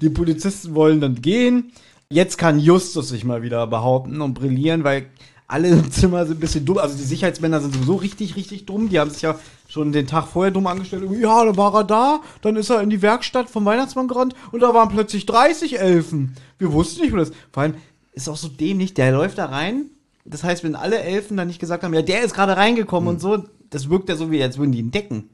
Die 0.01 0.09
Polizisten 0.09 0.75
wollen 0.75 1.01
dann 1.01 1.21
gehen. 1.21 1.71
Jetzt 2.09 2.37
kann 2.37 2.59
Justus 2.59 3.09
sich 3.09 3.23
mal 3.23 3.43
wieder 3.43 3.67
behaupten 3.67 4.21
und 4.21 4.33
brillieren, 4.33 4.83
weil 4.83 5.07
alle 5.47 5.69
im 5.69 5.91
Zimmer 5.91 6.25
sind 6.25 6.37
ein 6.37 6.39
bisschen 6.39 6.65
dumm. 6.65 6.77
Also 6.77 6.95
die 6.97 7.03
Sicherheitsmänner 7.03 7.59
sind 7.61 7.73
sowieso 7.73 7.95
richtig, 7.95 8.35
richtig 8.35 8.65
dumm. 8.65 8.89
Die 8.89 8.99
haben 8.99 9.09
sich 9.09 9.23
ja 9.23 9.35
schon 9.67 9.91
den 9.91 10.07
Tag 10.07 10.27
vorher 10.27 10.51
dumm 10.51 10.67
angestellt. 10.67 11.03
Ja, 11.19 11.43
dann 11.43 11.57
war 11.57 11.73
er 11.75 11.83
da, 11.83 12.21
dann 12.41 12.55
ist 12.55 12.69
er 12.69 12.81
in 12.81 12.89
die 12.89 13.01
Werkstatt 13.01 13.49
vom 13.49 13.65
Weihnachtsmann 13.65 14.07
gerannt 14.07 14.35
und 14.51 14.61
da 14.61 14.73
waren 14.73 14.89
plötzlich 14.89 15.25
30 15.25 15.79
Elfen. 15.79 16.35
Wir 16.57 16.71
wussten 16.71 17.01
nicht, 17.01 17.13
wo 17.13 17.17
das. 17.17 17.31
Vor 17.51 17.63
allem 17.63 17.75
ist 18.13 18.29
auch 18.29 18.37
so 18.37 18.47
dämlich, 18.47 18.93
der 18.93 19.11
läuft 19.11 19.37
da 19.37 19.45
rein. 19.45 19.85
Das 20.25 20.43
heißt, 20.43 20.63
wenn 20.63 20.75
alle 20.75 20.99
Elfen 20.99 21.37
dann 21.37 21.47
nicht 21.47 21.59
gesagt 21.59 21.83
haben, 21.83 21.93
ja, 21.93 22.01
der 22.01 22.23
ist 22.23 22.33
gerade 22.33 22.57
reingekommen 22.57 23.09
und 23.09 23.21
so, 23.21 23.43
das 23.69 23.89
wirkt 23.89 24.09
ja 24.09 24.15
so, 24.15 24.31
wie 24.31 24.41
als 24.41 24.57
würden 24.57 24.71
die 24.71 24.79
ihn 24.79 24.91
decken. 24.91 25.29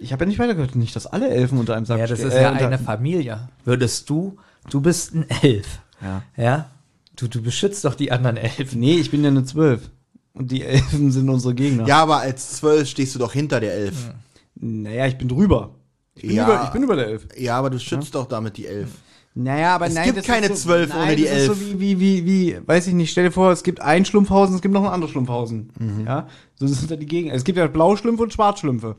Ich 0.00 0.12
habe 0.12 0.24
ja 0.24 0.28
nicht 0.28 0.38
weitergehört, 0.38 0.74
nicht, 0.76 0.96
dass 0.96 1.06
alle 1.06 1.28
Elfen 1.28 1.58
unter 1.58 1.76
einem 1.76 1.86
Sack 1.86 1.98
Ja, 1.98 2.06
das 2.06 2.18
stehen. 2.18 2.28
ist 2.30 2.34
ja 2.34 2.52
Äh, 2.58 2.64
eine 2.66 2.78
Familie. 2.78 3.48
Würdest 3.64 4.08
du, 4.10 4.36
du 4.70 4.80
bist 4.80 5.14
ein 5.14 5.26
Elf. 5.42 5.80
Ja. 6.02 6.22
Ja? 6.36 6.70
Du, 7.16 7.28
du 7.28 7.42
beschützt 7.42 7.84
doch 7.84 7.94
die 7.94 8.10
anderen 8.12 8.36
Elfen. 8.38 8.80
Nee, 8.80 8.94
ich 8.96 9.10
bin 9.10 9.22
ja 9.22 9.28
eine 9.28 9.44
Zwölf. 9.44 9.90
Und 10.32 10.50
die 10.52 10.62
Elfen 10.62 11.10
sind 11.12 11.28
unsere 11.28 11.54
Gegner. 11.54 11.86
Ja, 11.86 12.02
aber 12.02 12.18
als 12.18 12.56
zwölf 12.56 12.88
stehst 12.88 13.14
du 13.14 13.18
doch 13.18 13.32
hinter 13.32 13.60
der 13.60 13.74
Elf. 13.74 14.14
Naja, 14.54 15.06
ich 15.06 15.18
bin 15.18 15.28
drüber. 15.28 15.74
Ich 16.14 16.22
bin, 16.22 16.36
über, 16.38 16.62
ich 16.64 16.70
bin 16.70 16.82
über 16.82 16.96
der 16.96 17.06
11. 17.08 17.28
Ja, 17.36 17.56
aber 17.58 17.70
du 17.70 17.78
schützt 17.78 18.14
doch 18.14 18.26
damit 18.26 18.56
die 18.56 18.66
11. 18.66 18.88
Naja, 19.34 19.74
aber 19.76 19.86
Es 19.86 19.94
nein, 19.94 20.06
gibt 20.06 20.18
das 20.18 20.26
keine 20.26 20.46
ist 20.46 20.62
so, 20.62 20.68
12 20.70 20.88
nein, 20.90 21.02
ohne 21.02 21.16
die 21.16 21.22
das 21.24 21.32
ist 21.32 21.38
11. 21.38 21.46
so 21.48 21.60
wie, 21.60 21.80
wie, 21.80 22.00
wie, 22.00 22.26
wie, 22.26 22.58
weiß 22.66 22.86
ich 22.88 22.94
nicht, 22.94 23.10
stell 23.10 23.24
dir 23.24 23.30
vor, 23.32 23.52
es 23.52 23.62
gibt 23.62 23.80
ein 23.80 24.04
Schlumpfhausen, 24.04 24.56
es 24.56 24.60
gibt 24.62 24.74
noch 24.74 24.84
ein 24.84 24.90
anderes 24.90 25.12
Schlumpfhausen. 25.12 25.72
Mhm. 25.78 26.06
Ja, 26.06 26.26
so 26.56 26.66
sind 26.66 26.90
da 26.90 26.96
die 26.96 27.06
Gegend. 27.06 27.32
Es 27.32 27.44
gibt 27.44 27.56
ja 27.58 27.66
Blauschlümpfe 27.66 28.22
und 28.24 28.32
Schwarzschlümpfe. 28.32 28.96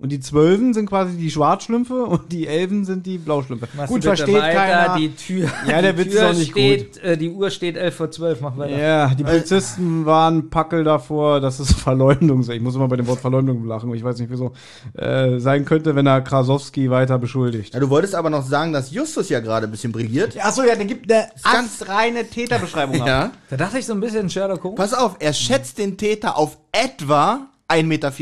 Und 0.00 0.10
die 0.12 0.20
Zwölfen 0.20 0.72
sind 0.72 0.86
quasi 0.86 1.16
die 1.18 1.30
Schwarzschlümpfe 1.30 2.04
und 2.04 2.32
die 2.32 2.46
Elfen 2.46 2.86
sind 2.86 3.04
die 3.04 3.18
Blauschlümpfe. 3.18 3.68
Machst 3.76 3.92
gut, 3.92 4.02
versteht 4.02 4.34
weiter, 4.34 4.54
keiner. 4.58 4.96
Die 4.96 5.14
Tür, 5.14 5.48
Ja, 5.68 5.82
der 5.82 5.92
die 5.92 5.98
Witz 5.98 6.06
ist 6.14 6.18
Tür 6.18 6.30
auch 6.30 6.34
nicht 6.34 6.50
steht, 6.52 6.96
Äh, 7.04 7.18
die 7.18 7.28
Uhr 7.28 7.50
steht 7.50 7.76
11 7.76 7.94
vor 7.96 8.10
12, 8.10 8.40
mach 8.40 8.56
weiter. 8.56 8.78
ja, 8.78 9.14
die 9.14 9.24
Polizisten 9.24 10.06
waren 10.06 10.48
Packel 10.48 10.84
davor, 10.84 11.40
dass 11.40 11.58
es 11.60 11.72
Verleumdung 11.80 12.42
sei. 12.42 12.54
Ich 12.54 12.62
muss 12.62 12.74
immer 12.76 12.88
bei 12.88 12.96
dem 12.96 13.06
Wort 13.08 13.20
Verleumdung 13.20 13.66
lachen, 13.66 13.92
ich 13.94 14.02
weiß 14.02 14.18
nicht 14.18 14.30
wieso. 14.30 14.52
Äh, 14.94 15.38
sein 15.38 15.66
könnte, 15.66 15.94
wenn 15.94 16.06
er 16.06 16.22
Krasowski 16.22 16.90
weiter 16.90 17.18
beschuldigt. 17.18 17.74
Ja, 17.74 17.80
du 17.80 17.90
wolltest 17.90 18.14
aber 18.14 18.30
noch 18.30 18.46
sagen, 18.46 18.72
dass 18.72 18.90
Justus 18.92 19.28
ja 19.28 19.40
gerade 19.40 19.66
ein 19.66 19.70
bisschen 19.70 19.92
brilliert. 19.92 20.34
Achso, 20.42 20.62
ja, 20.62 20.76
der 20.76 20.86
gibt 20.86 21.12
eine 21.12 21.28
ganz- 21.44 21.86
reine 21.86 22.26
Täterbeschreibung 22.26 23.02
ab. 23.02 23.06
Ja. 23.06 23.30
Da 23.50 23.56
dachte 23.58 23.78
ich 23.78 23.84
so 23.84 23.92
ein 23.92 24.00
bisschen 24.00 24.30
Sherlock 24.30 24.64
Holmes. 24.64 24.78
Pass 24.78 24.94
auf, 24.94 25.16
er 25.18 25.34
schätzt 25.34 25.76
den 25.76 25.98
Täter 25.98 26.38
auf 26.38 26.56
etwa 26.72 27.48
1,84 27.70 27.84
Meter. 27.84 28.12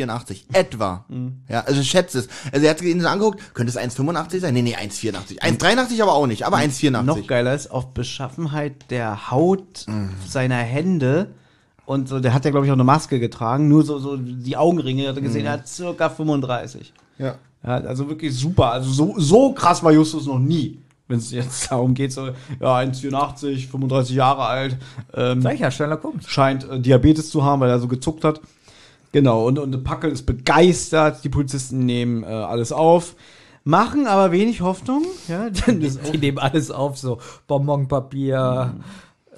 Etwa. 0.52 1.04
Mhm. 1.08 1.40
Ja, 1.48 1.60
also 1.60 1.82
schätzt 1.82 2.14
es. 2.14 2.28
Also 2.52 2.66
er 2.66 2.70
hat 2.70 2.82
ihn 2.82 3.00
so 3.00 3.08
angeguckt, 3.08 3.54
könnte 3.54 3.70
es 3.70 3.78
1,85 3.78 4.40
sein? 4.40 4.54
Nee, 4.54 4.62
nee, 4.62 4.76
1,84. 4.76 5.40
1,83 5.40 6.02
aber 6.02 6.14
auch 6.14 6.26
nicht, 6.26 6.44
aber 6.46 6.58
1,84. 6.58 7.02
Noch 7.02 7.26
geiler 7.26 7.54
ist 7.54 7.70
auf 7.70 7.94
Beschaffenheit 7.94 8.90
der 8.90 9.30
Haut 9.30 9.86
seiner 10.26 10.56
Hände. 10.56 11.30
Und 11.86 12.08
so, 12.08 12.20
der 12.20 12.34
hat 12.34 12.44
ja, 12.44 12.50
glaube 12.50 12.66
ich, 12.66 12.70
auch 12.70 12.76
eine 12.76 12.84
Maske 12.84 13.18
getragen. 13.18 13.68
Nur 13.68 13.82
so, 13.82 13.98
so 13.98 14.16
die 14.18 14.56
Augenringe 14.58 15.08
hat 15.08 15.16
er 15.16 15.22
gesehen, 15.22 15.46
er 15.46 15.52
hat 15.52 15.66
circa 15.68 16.10
35. 16.10 16.92
Ja. 17.18 17.36
Ja, 17.64 17.76
also 17.78 18.08
wirklich 18.08 18.36
super. 18.36 18.72
Also 18.72 18.90
so, 18.92 19.14
so 19.16 19.52
krass 19.52 19.82
war 19.82 19.92
Justus 19.92 20.26
noch 20.26 20.38
nie. 20.38 20.78
Wenn 21.08 21.18
es 21.18 21.30
jetzt 21.32 21.70
darum 21.72 21.94
geht, 21.94 22.12
so, 22.12 22.26
ja, 22.26 22.76
1,84, 22.76 23.68
35 23.68 24.14
Jahre 24.14 24.42
alt, 24.42 24.76
ähm, 25.14 25.40
Sag 25.40 25.54
ich 25.54 25.60
ja, 25.60 25.70
Sherlock 25.70 26.04
Holmes. 26.04 26.28
scheint 26.28 26.68
äh, 26.68 26.78
Diabetes 26.78 27.30
zu 27.30 27.42
haben, 27.42 27.60
weil 27.60 27.70
er 27.70 27.78
so 27.78 27.88
gezuckt 27.88 28.24
hat. 28.24 28.42
Genau, 29.12 29.46
und, 29.46 29.58
und 29.58 29.84
Packel 29.84 30.10
ist 30.10 30.26
begeistert, 30.26 31.24
die 31.24 31.28
Polizisten 31.28 31.86
nehmen 31.86 32.24
äh, 32.24 32.26
alles 32.26 32.72
auf, 32.72 33.14
machen 33.64 34.06
aber 34.06 34.32
wenig 34.32 34.60
Hoffnung. 34.60 35.04
Ja, 35.28 35.48
denn 35.66 35.80
das 35.80 35.98
Die 36.00 36.18
nehmen 36.18 36.38
alles 36.38 36.70
auf, 36.70 36.98
so 36.98 37.18
Bonbonpapier. 37.46 38.74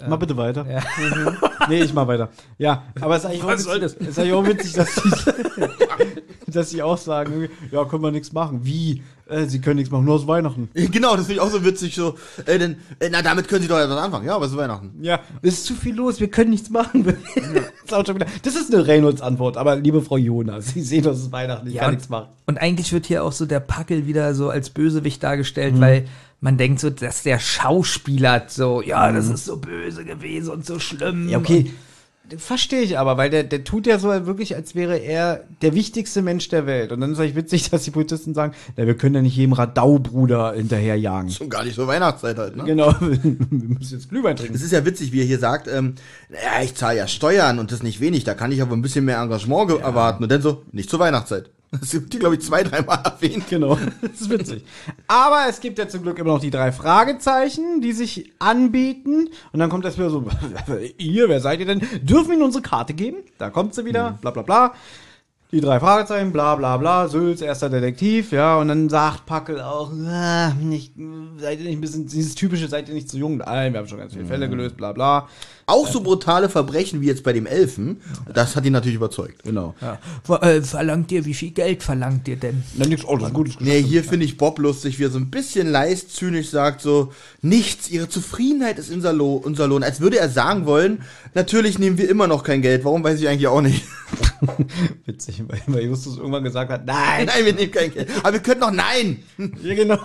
Mach 0.08 0.18
bitte 0.18 0.36
weiter. 0.36 0.64
Mhm. 0.64 1.36
Nee, 1.68 1.82
ich 1.82 1.92
mach 1.92 2.06
weiter. 2.06 2.30
Ja, 2.56 2.84
aber 3.02 3.16
es 3.16 3.22
ist 3.22 3.26
eigentlich, 3.28 3.42
auch 3.44 3.48
Was 3.48 3.62
soll 3.64 3.82
witzig, 3.82 3.98
das? 3.98 4.08
ist 4.08 4.18
eigentlich 4.18 4.32
auch 4.32 4.46
witzig, 4.46 4.72
dass 4.72 4.94
die, 4.94 5.10
dass 6.54 6.70
sie 6.70 6.82
auch 6.82 6.98
sagen, 6.98 7.48
ja, 7.70 7.84
können 7.84 8.02
wir 8.02 8.10
nichts 8.10 8.32
machen. 8.32 8.60
Wie? 8.62 9.02
Äh, 9.30 9.46
sie 9.46 9.60
können 9.60 9.76
nichts 9.76 9.90
machen, 9.90 10.04
nur 10.04 10.16
aus 10.16 10.26
Weihnachten. 10.26 10.68
Genau, 10.90 11.16
das 11.16 11.26
finde 11.26 11.34
ich 11.34 11.40
auch 11.40 11.50
so 11.50 11.64
witzig. 11.64 11.94
So, 11.94 12.16
äh, 12.46 12.58
denn, 12.58 12.76
äh, 12.98 13.08
na, 13.10 13.22
damit 13.22 13.48
können 13.48 13.62
sie 13.62 13.68
doch 13.68 13.78
etwas 13.78 13.96
anfangen. 13.96 14.26
Ja, 14.26 14.34
aber 14.34 14.46
es 14.46 14.52
ist 14.52 14.56
Weihnachten. 14.56 14.92
Ja, 15.02 15.20
es 15.42 15.54
ist 15.54 15.66
zu 15.66 15.74
viel 15.74 15.94
los, 15.94 16.18
wir 16.20 16.28
können 16.28 16.50
nichts 16.50 16.70
machen. 16.70 17.04
das, 17.86 18.08
ist 18.08 18.14
das 18.42 18.56
ist 18.56 18.74
eine 18.74 18.86
Reynolds-Antwort, 18.86 19.56
aber 19.56 19.76
liebe 19.76 20.02
Frau 20.02 20.16
Jonas, 20.16 20.68
Sie 20.68 20.82
sehen, 20.82 21.04
das 21.04 21.18
ist 21.18 21.32
Weihnachten, 21.32 21.68
ich 21.68 21.74
Ja, 21.74 21.82
kann 21.82 21.92
nichts 21.92 22.08
machen. 22.08 22.28
Und 22.46 22.58
eigentlich 22.58 22.92
wird 22.92 23.06
hier 23.06 23.22
auch 23.22 23.32
so 23.32 23.46
der 23.46 23.60
Packel 23.60 24.06
wieder 24.06 24.34
so 24.34 24.50
als 24.50 24.70
Bösewicht 24.70 25.22
dargestellt, 25.22 25.80
weil 25.80 26.06
man 26.40 26.56
denkt 26.56 26.80
so, 26.80 26.90
dass 26.90 27.22
der 27.22 27.38
Schauspieler 27.38 28.44
so, 28.48 28.82
ja, 28.82 29.12
das 29.12 29.28
ist 29.28 29.44
so 29.44 29.58
böse 29.58 30.04
gewesen 30.04 30.50
und 30.50 30.66
so 30.66 30.78
schlimm. 30.78 31.28
Ja, 31.28 31.38
okay. 31.38 31.70
Verstehe 32.38 32.82
ich 32.82 32.98
aber, 32.98 33.16
weil 33.16 33.30
der, 33.30 33.44
der 33.44 33.64
tut 33.64 33.86
ja 33.86 33.98
so 33.98 34.08
wirklich, 34.26 34.54
als 34.56 34.74
wäre 34.74 34.96
er 34.98 35.44
der 35.62 35.74
wichtigste 35.74 36.22
Mensch 36.22 36.48
der 36.48 36.66
Welt. 36.66 36.92
Und 36.92 37.00
dann 37.00 37.12
ist 37.12 37.18
eigentlich 37.18 37.34
witzig, 37.36 37.70
dass 37.70 37.82
die 37.84 37.90
Polizisten 37.90 38.34
sagen, 38.34 38.54
na, 38.76 38.86
wir 38.86 38.96
können 38.96 39.14
ja 39.16 39.22
nicht 39.22 39.36
jedem 39.36 39.52
Radaubruder 39.52 40.52
hinterherjagen. 40.54 41.30
Schon 41.30 41.50
gar 41.50 41.64
nicht 41.64 41.74
so 41.76 41.86
Weihnachtszeit 41.86 42.38
halt, 42.38 42.56
ne? 42.56 42.64
Genau, 42.64 42.94
wir 43.00 43.18
müssen 43.50 43.94
jetzt 43.98 44.08
Glühwein 44.08 44.36
trinken. 44.36 44.54
Es 44.54 44.62
ist 44.62 44.72
ja 44.72 44.84
witzig, 44.84 45.12
wie 45.12 45.20
er 45.20 45.26
hier 45.26 45.38
sagt, 45.38 45.68
ähm, 45.68 45.94
ja, 46.30 46.62
ich 46.62 46.74
zahle 46.74 46.98
ja 46.98 47.08
Steuern 47.08 47.58
und 47.58 47.72
das 47.72 47.82
nicht 47.82 48.00
wenig, 48.00 48.24
da 48.24 48.34
kann 48.34 48.52
ich 48.52 48.62
aber 48.62 48.74
ein 48.74 48.82
bisschen 48.82 49.04
mehr 49.04 49.20
Engagement 49.20 49.68
ge- 49.68 49.80
erwarten. 49.80 50.22
Und 50.22 50.30
dann 50.32 50.42
so, 50.42 50.62
nicht 50.72 50.88
zur 50.90 50.98
Weihnachtszeit. 51.00 51.50
Das 51.80 51.94
wird 51.94 52.10
glaube 52.10 52.34
ich, 52.34 52.40
zwei, 52.40 52.64
dreimal 52.64 53.00
erwähnt. 53.04 53.48
Genau, 53.48 53.78
das 54.02 54.22
ist 54.22 54.30
witzig. 54.30 54.64
Aber 55.06 55.46
es 55.48 55.60
gibt 55.60 55.78
ja 55.78 55.88
zum 55.88 56.02
Glück 56.02 56.18
immer 56.18 56.32
noch 56.32 56.40
die 56.40 56.50
drei 56.50 56.72
Fragezeichen, 56.72 57.80
die 57.80 57.92
sich 57.92 58.32
anbieten. 58.40 59.28
Und 59.52 59.60
dann 59.60 59.70
kommt 59.70 59.84
das 59.84 59.96
wieder 59.96 60.10
so, 60.10 60.24
ihr, 60.98 61.28
wer 61.28 61.40
seid 61.40 61.60
ihr 61.60 61.66
denn? 61.66 61.80
Dürfen 62.02 62.28
wir 62.28 62.34
Ihnen 62.34 62.42
unsere 62.42 62.62
Karte 62.62 62.92
geben? 62.92 63.18
Da 63.38 63.50
kommt 63.50 63.74
sie 63.74 63.84
wieder, 63.84 64.18
bla 64.20 64.32
bla 64.32 64.42
bla. 64.42 64.74
Die 65.52 65.60
drei 65.60 65.80
Fragezeichen, 65.80 66.30
bla 66.30 66.54
bla 66.54 66.76
bla, 66.76 67.08
Sülz, 67.08 67.40
erster 67.40 67.68
Detektiv, 67.68 68.30
ja, 68.30 68.56
und 68.56 68.68
dann 68.68 68.88
sagt 68.88 69.26
Packel 69.26 69.60
auch, 69.60 69.90
ah, 70.06 70.50
nicht, 70.54 70.94
seid 71.38 71.58
ihr 71.58 71.64
nicht 71.64 71.78
ein 71.78 71.80
bisschen, 71.80 72.06
dieses 72.06 72.36
typische, 72.36 72.68
seid 72.68 72.88
ihr 72.88 72.94
nicht 72.94 73.08
zu 73.08 73.18
jung? 73.18 73.38
Nein, 73.38 73.72
wir 73.72 73.80
haben 73.80 73.88
schon 73.88 73.98
ganz 73.98 74.12
viele 74.12 74.26
Fälle 74.26 74.48
gelöst, 74.48 74.76
bla 74.76 74.92
bla. 74.92 75.26
Auch 75.70 75.88
so 75.88 76.00
brutale 76.00 76.48
Verbrechen 76.48 77.00
wie 77.00 77.06
jetzt 77.06 77.22
bei 77.22 77.32
dem 77.32 77.46
Elfen, 77.46 78.00
das 78.32 78.56
hat 78.56 78.64
ihn 78.64 78.72
natürlich 78.72 78.96
überzeugt. 78.96 79.44
Genau. 79.44 79.74
Ver 80.24 80.42
äh, 80.42 80.62
verlangt 80.62 81.10
ihr, 81.12 81.24
wie 81.24 81.34
viel 81.34 81.50
Geld 81.50 81.82
verlangt 81.82 82.28
ihr 82.28 82.36
denn? 82.36 82.62
Dann 82.76 82.88
nix, 82.88 83.04
oh, 83.04 83.14
das 83.14 83.22
ist 83.22 83.28
ein 83.28 83.34
gutes 83.34 83.60
Nee, 83.60 83.82
hier 83.82 84.04
finde 84.04 84.26
ich 84.26 84.36
Bob 84.36 84.58
lustig, 84.58 84.98
wie 84.98 85.04
er 85.04 85.10
so 85.10 85.18
ein 85.18 85.30
bisschen 85.30 85.70
leist 85.70 86.14
zynisch 86.14 86.50
sagt 86.50 86.80
so, 86.80 87.12
nichts, 87.42 87.90
ihre 87.90 88.08
Zufriedenheit 88.08 88.78
ist 88.78 88.90
unser, 88.90 89.12
Lo 89.12 89.36
unser 89.36 89.66
Lohn. 89.66 89.82
Als 89.82 90.00
würde 90.00 90.18
er 90.18 90.28
sagen 90.28 90.66
wollen, 90.66 91.02
natürlich 91.34 91.78
nehmen 91.78 91.98
wir 91.98 92.08
immer 92.08 92.26
noch 92.26 92.42
kein 92.42 92.62
Geld. 92.62 92.84
Warum 92.84 93.02
weiß 93.04 93.20
ich 93.20 93.28
eigentlich 93.28 93.48
auch 93.48 93.60
nicht. 93.62 93.84
Witzig, 95.06 95.42
weil, 95.48 95.62
weil 95.66 95.84
Justus 95.84 96.18
irgendwann 96.18 96.44
gesagt 96.44 96.70
hat, 96.70 96.84
nein, 96.84 97.26
Nein, 97.26 97.44
wir 97.44 97.52
nehmen 97.54 97.70
kein 97.70 97.92
Geld. 97.92 98.08
Aber 98.22 98.32
wir 98.32 98.40
können 98.40 98.60
noch 98.60 98.70
nein. 98.72 99.22
ja, 99.62 99.74
genau. 99.74 99.98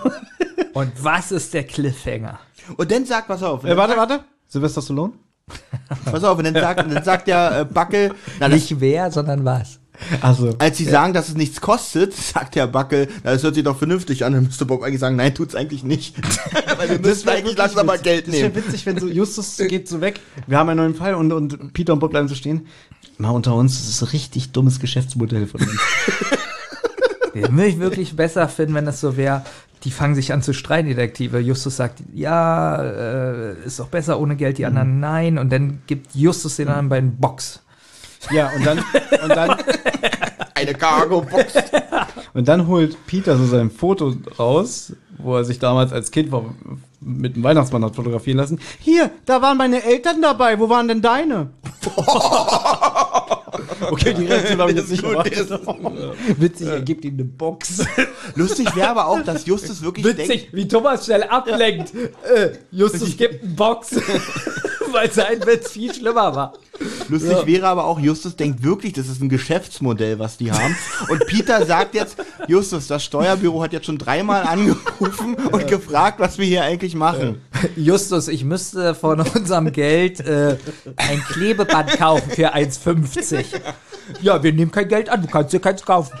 Und 0.72 0.92
was 1.02 1.32
ist 1.32 1.54
der 1.54 1.64
Cliffhanger? 1.64 2.38
Und 2.76 2.90
dann 2.90 3.04
sagt, 3.04 3.28
pass 3.28 3.42
auf. 3.42 3.64
Äh, 3.64 3.76
warte, 3.76 3.96
warte. 3.96 4.24
Sylvester 4.48 4.82
Stallone? 4.82 5.14
Pass 6.04 6.24
auf, 6.24 6.38
und 6.38 6.44
dann 6.44 6.54
sagt, 6.54 6.80
dann 6.80 7.04
sagt 7.04 7.28
der 7.28 7.60
äh, 7.60 7.64
Backel, 7.64 8.14
na, 8.40 8.48
das, 8.48 8.58
Nicht 8.58 8.80
wer, 8.80 9.10
sondern 9.10 9.44
was. 9.44 9.78
Also. 10.20 10.54
als 10.58 10.76
sie 10.76 10.84
sagen, 10.84 11.14
dass 11.14 11.28
es 11.28 11.36
nichts 11.36 11.60
kostet, 11.60 12.12
sagt 12.14 12.54
der 12.54 12.66
Backel, 12.66 13.08
na, 13.24 13.32
das 13.32 13.42
hört 13.42 13.54
sich 13.54 13.64
doch 13.64 13.78
vernünftig 13.78 14.24
an. 14.24 14.34
Dann 14.34 14.44
müsste 14.44 14.66
Bob 14.66 14.82
eigentlich 14.82 15.00
sagen, 15.00 15.16
nein, 15.16 15.34
tut's 15.34 15.54
eigentlich 15.54 15.84
nicht. 15.84 16.16
Weil 16.76 16.90
wir 16.90 16.98
müssen 16.98 17.28
eigentlich 17.28 17.56
langsam 17.56 17.86
mal. 17.86 17.98
Geld 17.98 18.26
Das 18.26 18.34
wäre 18.34 18.50
nehmen. 18.50 18.56
witzig, 18.66 18.84
wenn 18.84 18.98
so 18.98 19.06
Justus 19.06 19.56
geht 19.56 19.88
so 19.88 20.00
weg. 20.00 20.20
Wir 20.46 20.58
haben 20.58 20.68
einen 20.68 20.78
neuen 20.80 20.94
Fall 20.94 21.14
und, 21.14 21.32
und 21.32 21.72
Peter 21.72 21.92
und 21.94 22.00
Bob 22.00 22.10
bleiben 22.10 22.28
so 22.28 22.34
stehen. 22.34 22.66
Mal 23.18 23.30
unter 23.30 23.54
uns, 23.54 23.78
das 23.78 23.88
ist 23.88 24.02
ein 24.02 24.08
richtig 24.08 24.52
dummes 24.52 24.78
Geschäftsmodell 24.80 25.46
von 25.46 25.62
uns. 25.62 25.80
Würde 27.32 27.66
ich 27.66 27.78
wirklich 27.78 28.16
besser 28.16 28.48
finden, 28.48 28.74
wenn 28.74 28.86
das 28.86 29.00
so 29.00 29.16
wäre. 29.16 29.44
Die 29.84 29.90
fangen 29.90 30.14
sich 30.14 30.32
an 30.32 30.42
zu 30.42 30.52
streiten, 30.52 30.88
die 30.88 30.94
Detektive. 30.94 31.38
Justus 31.38 31.76
sagt, 31.76 32.02
ja, 32.12 32.82
äh, 32.82 33.64
ist 33.64 33.78
doch 33.78 33.88
besser 33.88 34.18
ohne 34.18 34.36
Geld, 34.36 34.58
die 34.58 34.66
anderen 34.66 35.00
nein. 35.00 35.38
Und 35.38 35.50
dann 35.52 35.82
gibt 35.86 36.14
Justus 36.14 36.56
den 36.56 36.68
anderen 36.68 36.88
beiden 36.88 37.16
Box. 37.18 37.62
ja, 38.30 38.50
und 38.56 38.66
dann, 38.66 38.78
und 38.78 39.28
dann, 39.28 39.56
Eine 40.56 40.72
Cargo-Box. 40.72 41.52
und 42.32 42.48
dann 42.48 42.66
holt 42.66 42.96
Peter 43.06 43.36
so 43.36 43.44
sein 43.44 43.70
Foto 43.70 44.14
raus, 44.38 44.94
wo 45.18 45.36
er 45.36 45.44
sich 45.44 45.58
damals 45.58 45.92
als 45.92 46.10
Kind 46.10 46.30
vor, 46.30 46.54
mit 46.98 47.36
dem 47.36 47.42
Weihnachtsmann 47.42 47.84
hat 47.84 47.94
fotografieren 47.94 48.38
lassen. 48.38 48.58
Hier, 48.80 49.10
da 49.26 49.42
waren 49.42 49.58
meine 49.58 49.84
Eltern 49.84 50.22
dabei, 50.22 50.58
wo 50.58 50.70
waren 50.70 50.88
denn 50.88 51.02
deine? 51.02 51.50
okay, 53.90 54.14
die 54.14 54.26
Reaktion 54.26 54.58
habe 54.58 54.70
ich 54.70 54.78
jetzt 54.78 54.90
nicht 54.90 55.02
erwartet. 55.02 55.50
Witzig, 56.38 56.66
er 56.68 56.80
gibt 56.80 57.04
ihm 57.04 57.14
eine 57.14 57.24
Box. 57.24 57.84
Lustig 58.34 58.74
wäre 58.76 58.88
aber 58.88 59.06
auch, 59.06 59.22
dass 59.22 59.46
Justus 59.46 59.82
wirklich 59.82 60.04
denkt, 60.04 60.28
Witzig, 60.28 60.48
wie 60.52 60.68
Thomas 60.68 61.04
schnell 61.04 61.24
ablenkt. 61.24 61.92
Äh, 61.94 62.52
Justus 62.70 63.16
gibt 63.16 63.42
einen 63.42 63.56
Box, 63.56 63.96
weil 64.92 65.10
sein 65.10 65.44
Witz 65.46 65.72
viel 65.72 65.92
schlimmer 65.94 66.34
war. 66.34 66.52
Lustig 67.08 67.46
wäre 67.46 67.66
aber 67.66 67.84
auch, 67.84 67.98
Justus 68.00 68.36
denkt 68.36 68.62
wirklich, 68.62 68.92
das 68.92 69.08
ist 69.08 69.20
ein 69.20 69.28
Geschäftsmodell, 69.28 70.18
was 70.18 70.36
die 70.36 70.52
haben. 70.52 70.76
Und 71.08 71.26
Peter 71.26 71.64
sagt 71.66 71.94
jetzt, 71.94 72.16
Justus, 72.48 72.86
das 72.86 73.04
Steuerbüro 73.04 73.62
hat 73.62 73.72
jetzt 73.72 73.86
schon 73.86 73.98
dreimal 73.98 74.42
angerufen 74.42 75.34
und 75.34 75.66
gefragt, 75.66 76.20
was 76.20 76.38
wir 76.38 76.46
hier 76.46 76.62
eigentlich 76.62 76.94
machen. 76.94 77.40
Justus, 77.76 78.28
ich 78.28 78.44
müsste 78.44 78.94
von 78.94 79.20
unserem 79.20 79.72
Geld 79.72 80.20
äh, 80.20 80.56
ein 80.96 81.20
Klebeband 81.28 81.90
kaufen 81.92 82.30
für 82.30 82.54
1,50. 82.54 83.44
Ja, 84.20 84.42
wir 84.42 84.52
nehmen 84.52 84.70
kein 84.70 84.88
Geld 84.88 85.08
an, 85.08 85.22
du 85.22 85.28
kannst 85.28 85.52
dir 85.52 85.60
keins 85.60 85.82
kaufen. 85.84 86.12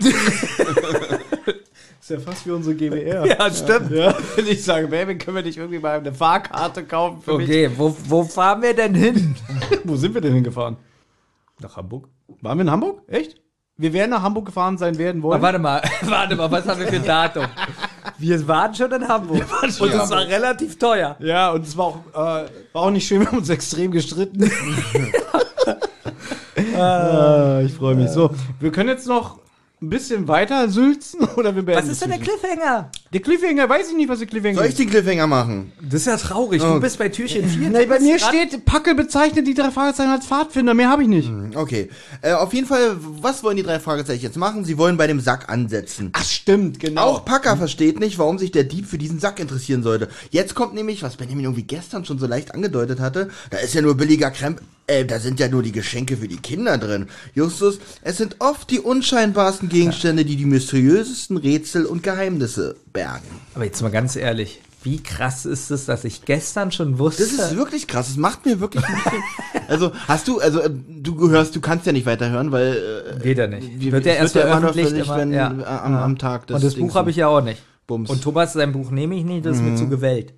ist 2.04 2.10
ja 2.10 2.20
fast 2.20 2.46
wie 2.46 2.50
unsere 2.50 2.76
GWR. 2.76 3.24
Ja, 3.38 3.50
stimmt. 3.50 3.90
Ja, 3.90 4.14
wenn 4.36 4.46
ich 4.46 4.62
sage, 4.62 4.88
Baby, 4.88 5.16
können 5.16 5.36
wir 5.36 5.42
nicht 5.42 5.56
irgendwie 5.56 5.78
mal 5.78 5.98
eine 5.98 6.12
Fahrkarte 6.12 6.84
kaufen 6.84 7.22
für 7.22 7.32
Okay, 7.32 7.70
wo, 7.76 7.96
wo 8.08 8.24
fahren 8.24 8.60
wir 8.60 8.74
denn 8.74 8.94
hin? 8.94 9.34
mich? 9.70 9.78
Wo 9.84 9.96
sind 9.96 10.12
wir 10.12 10.20
denn 10.20 10.34
hingefahren? 10.34 10.76
Nach 11.60 11.76
Hamburg. 11.76 12.08
Waren 12.42 12.58
wir 12.58 12.62
in 12.62 12.70
Hamburg? 12.70 13.00
Echt? 13.06 13.40
Wir 13.78 13.92
wären 13.94 14.10
nach 14.10 14.22
Hamburg 14.22 14.46
gefahren 14.46 14.76
sein 14.76 14.98
werden 14.98 15.22
wollen. 15.22 15.34
Aber 15.34 15.42
warte 15.44 15.58
mal, 15.58 15.82
warte 16.02 16.36
mal, 16.36 16.50
was 16.50 16.68
haben 16.68 16.78
wir 16.78 16.88
für 16.88 16.96
ein 16.96 17.06
Datum? 17.06 17.46
Wir 18.18 18.46
waren 18.46 18.74
schon 18.74 18.92
in 18.92 19.08
Hamburg. 19.08 19.46
und 19.62 19.68
es 19.68 19.80
war 19.80 20.26
relativ 20.26 20.78
teuer. 20.78 21.16
ja, 21.20 21.52
und 21.52 21.66
es 21.66 21.74
war 21.74 21.86
auch, 21.86 22.00
äh, 22.12 22.48
war 22.72 22.82
auch 22.82 22.90
nicht 22.90 23.08
schön, 23.08 23.20
wir 23.20 23.28
haben 23.28 23.38
uns 23.38 23.48
extrem 23.48 23.90
gestritten. 23.90 24.50
ah, 26.76 27.60
ich 27.64 27.72
freue 27.72 27.94
mich. 27.94 28.10
So, 28.10 28.30
wir 28.60 28.70
können 28.70 28.90
jetzt 28.90 29.06
noch 29.06 29.43
ein 29.84 29.90
bisschen 29.90 30.28
weiter 30.28 30.68
sülzen 30.68 31.20
oder 31.36 31.54
wir 31.54 31.62
beenden 31.62 31.84
Was 31.84 31.92
ist 31.92 32.02
denn 32.02 32.10
der? 32.10 32.18
Cliffhanger? 32.18 32.90
Der 33.12 33.20
Cliffhanger, 33.20 33.68
weiß 33.68 33.90
ich 33.90 33.96
nicht, 33.96 34.08
was 34.08 34.18
der 34.18 34.28
Cliffhanger 34.28 34.56
Soll 34.56 34.64
ich 34.64 34.70
ist. 34.70 34.78
den 34.78 34.90
Cliffhanger 34.90 35.26
machen? 35.26 35.72
Das 35.80 36.00
ist 36.00 36.06
ja 36.06 36.16
traurig. 36.16 36.62
Du 36.62 36.80
bist 36.80 36.98
bei 36.98 37.08
Türchen 37.08 37.48
4. 37.48 37.70
Nee, 37.70 37.86
bei 37.86 38.00
mir 38.00 38.18
steht, 38.18 38.64
Packel 38.64 38.94
bezeichnet 38.94 39.46
die 39.46 39.54
drei 39.54 39.70
Fragezeichen 39.70 40.10
als 40.10 40.26
Pfadfinder, 40.26 40.74
mehr 40.74 40.88
habe 40.88 41.02
ich 41.02 41.08
nicht. 41.08 41.30
Okay. 41.54 41.90
Äh, 42.22 42.32
auf 42.32 42.52
jeden 42.54 42.66
Fall, 42.66 42.96
was 42.98 43.44
wollen 43.44 43.56
die 43.56 43.62
drei 43.62 43.80
Fragezeichen 43.80 44.22
jetzt 44.22 44.36
machen? 44.36 44.64
Sie 44.64 44.78
wollen 44.78 44.96
bei 44.96 45.06
dem 45.06 45.20
Sack 45.20 45.48
ansetzen. 45.48 46.10
Ach, 46.12 46.24
stimmt, 46.24 46.80
genau. 46.80 47.02
Auch 47.02 47.24
Packer 47.24 47.56
versteht 47.56 48.00
nicht, 48.00 48.18
warum 48.18 48.38
sich 48.38 48.50
der 48.50 48.64
Dieb 48.64 48.86
für 48.86 48.98
diesen 48.98 49.18
Sack 49.20 49.38
interessieren 49.40 49.82
sollte. 49.82 50.08
Jetzt 50.30 50.54
kommt 50.54 50.74
nämlich, 50.74 51.02
was 51.02 51.16
Benjamin 51.16 51.44
irgendwie 51.44 51.62
gestern 51.62 52.04
schon 52.04 52.18
so 52.18 52.26
leicht 52.26 52.54
angedeutet 52.54 53.00
hatte, 53.00 53.28
da 53.50 53.58
ist 53.58 53.74
ja 53.74 53.82
nur 53.82 53.96
billiger 53.96 54.30
Kremp, 54.30 54.60
äh, 54.86 55.04
da 55.04 55.18
sind 55.18 55.40
ja 55.40 55.48
nur 55.48 55.62
die 55.62 55.72
Geschenke 55.72 56.16
für 56.16 56.28
die 56.28 56.36
Kinder 56.36 56.78
drin. 56.78 57.06
Justus, 57.34 57.78
es 58.02 58.18
sind 58.18 58.36
oft 58.40 58.70
die 58.70 58.80
unscheinbarsten 58.80 59.68
Gegenstände, 59.68 60.24
die 60.24 60.36
die 60.36 60.44
mysteriösesten 60.44 61.36
Rätsel 61.36 61.86
und 61.86 62.02
Geheimnisse 62.02 62.76
bergen. 62.92 63.24
Aber 63.54 63.64
jetzt 63.64 63.80
mal 63.82 63.90
ganz 63.90 64.16
ehrlich, 64.16 64.60
wie 64.82 65.02
krass 65.02 65.46
ist 65.46 65.70
es, 65.70 65.86
dass 65.86 66.04
ich 66.04 66.26
gestern 66.26 66.70
schon 66.70 66.98
wusste. 66.98 67.22
Das 67.22 67.32
ist 67.32 67.56
wirklich 67.56 67.86
krass. 67.86 68.08
Das 68.08 68.16
macht 68.16 68.44
mir 68.44 68.60
wirklich. 68.60 68.84
Also, 69.66 69.92
hast 70.06 70.28
du, 70.28 70.40
also, 70.40 70.60
äh, 70.60 70.68
du 70.70 71.14
gehörst, 71.14 71.56
du 71.56 71.60
kannst 71.62 71.86
ja 71.86 71.92
nicht 71.92 72.04
weiterhören, 72.04 72.52
weil. 72.52 73.14
Äh, 73.16 73.22
Geht 73.22 73.38
ja 73.38 73.46
nicht. 73.46 73.80
wir- 73.80 73.92
wird 73.92 74.04
ja 74.04 74.12
erst 74.12 74.34
wird 74.34 74.46
ja 74.46 74.58
immer 74.58 74.74
wenn, 75.16 75.32
ja. 75.32 75.58
äh, 75.58 75.64
am, 75.64 75.94
am 75.94 76.18
Tag 76.18 76.46
des 76.48 76.56
Und 76.56 76.64
das 76.64 76.74
Dings. 76.74 76.88
Buch 76.88 76.96
habe 76.96 77.08
ich 77.08 77.16
ja 77.16 77.28
auch 77.28 77.40
nicht. 77.40 77.62
Bums. 77.86 78.10
Und 78.10 78.22
Thomas, 78.22 78.52
sein 78.52 78.72
Buch 78.72 78.90
nehme 78.90 79.14
ich 79.16 79.24
nicht, 79.24 79.46
das 79.46 79.56
ist 79.56 79.62
mir 79.62 79.74
zu 79.76 79.88
gewählt. 79.88 80.34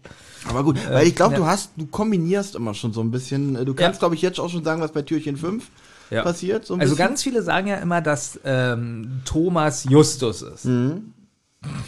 Aber 0.48 0.62
gut, 0.64 0.78
weil 0.90 1.06
ich 1.06 1.14
glaube, 1.16 1.34
ja. 1.34 1.40
du 1.40 1.46
hast, 1.46 1.70
du 1.76 1.86
kombinierst 1.86 2.54
immer 2.54 2.74
schon 2.74 2.92
so 2.92 3.00
ein 3.00 3.10
bisschen. 3.10 3.56
äh, 3.56 3.64
Du 3.64 3.74
kannst, 3.74 3.96
Ja. 3.96 4.00
glaube 4.00 4.14
ich, 4.14 4.22
jetzt 4.22 4.38
auch 4.40 4.48
schon 4.48 4.64
sagen, 4.64 4.80
was 4.80 4.92
bei 4.92 5.02
Türchen 5.02 5.36
5 5.36 5.68
Ja. 6.10 6.22
passiert. 6.22 6.64
So 6.66 6.74
Also 6.74 6.94
bisschen. 6.94 6.96
ganz 6.98 7.22
viele 7.22 7.42
sagen 7.42 7.66
ja 7.66 7.76
immer, 7.76 8.00
dass 8.00 8.38
ähm, 8.44 9.22
Thomas 9.24 9.84
Justus 9.88 10.42
ist. 10.42 10.68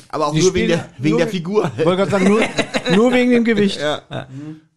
Aber 0.08 0.26
auch 0.26 0.34
Die 0.34 0.42
nur 0.42 0.54
wegen 0.54 0.68
der, 0.68 0.88
wegen 0.98 1.10
nur- 1.10 1.18
der 1.20 1.28
Figur. 1.28 1.70
Wollte 1.76 1.96
gerade 1.96 2.10
sagen, 2.10 2.28
nur, 2.28 2.40
nur 2.96 3.12
wegen 3.12 3.30
dem 3.30 3.44
Gewicht. 3.44 3.80
Ja. 3.80 4.02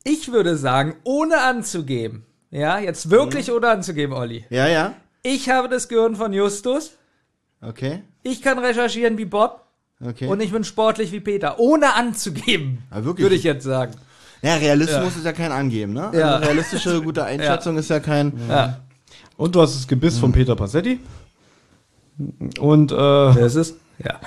Ich 0.04 0.32
würde 0.32 0.58
sagen, 0.58 0.96
ohne 1.04 1.42
anzugeben, 1.42 2.26
ja, 2.52 2.80
jetzt 2.80 3.10
wirklich 3.10 3.48
Mhm. 3.48 3.54
ohne 3.56 3.70
anzugeben, 3.70 4.14
Olli. 4.14 4.46
ja, 4.50 4.68
ja. 4.68 4.94
Ich 5.24 5.50
habe 5.50 5.70
das 5.70 5.88
Gehirn 5.88 6.16
von 6.16 6.34
Justus, 6.34 6.92
Okay. 7.62 8.02
ich 8.24 8.42
kann 8.42 8.58
recherchieren 8.60 9.18
wie 9.20 9.26
Bob 9.26 9.61
Okay. 10.04 10.28
und 10.28 10.42
ich 10.42 10.52
bin 10.52 10.64
sportlich 10.64 11.12
wie 11.12 11.20
Peter. 11.20 11.60
Ohne 11.60 11.94
anzugeben, 11.94 12.80
Ah, 12.90 13.04
wirklich? 13.04 13.24
würde 13.24 13.36
ich 13.36 13.44
jetzt 13.44 13.64
sagen. 13.64 13.94
ja, 14.42 14.56
Realismus 14.56 15.16
ist 15.18 15.26
ja 15.26 15.34
kein 15.34 15.52
Angeben, 15.52 15.94
ne? 15.94 16.10
Ja. 16.14 16.36
Also 16.36 16.46
realistische, 16.48 17.02
gute 17.04 17.24
Einschätzung 17.24 17.78
ist 17.78 17.90
ja 17.90 18.00
kein. 18.00 18.34
Ja, 18.50 18.80
Und 19.38 19.56
du 19.56 19.62
hast 19.62 19.76
das 19.76 19.88
Gebiss 19.88 20.18
von 20.18 20.32
Peter 20.32 20.56
Passetti. 20.56 21.00
Und, 22.60 22.92
äh, 22.92 22.96
das 22.96 23.56
ist 23.56 23.76
ja. 24.04 24.20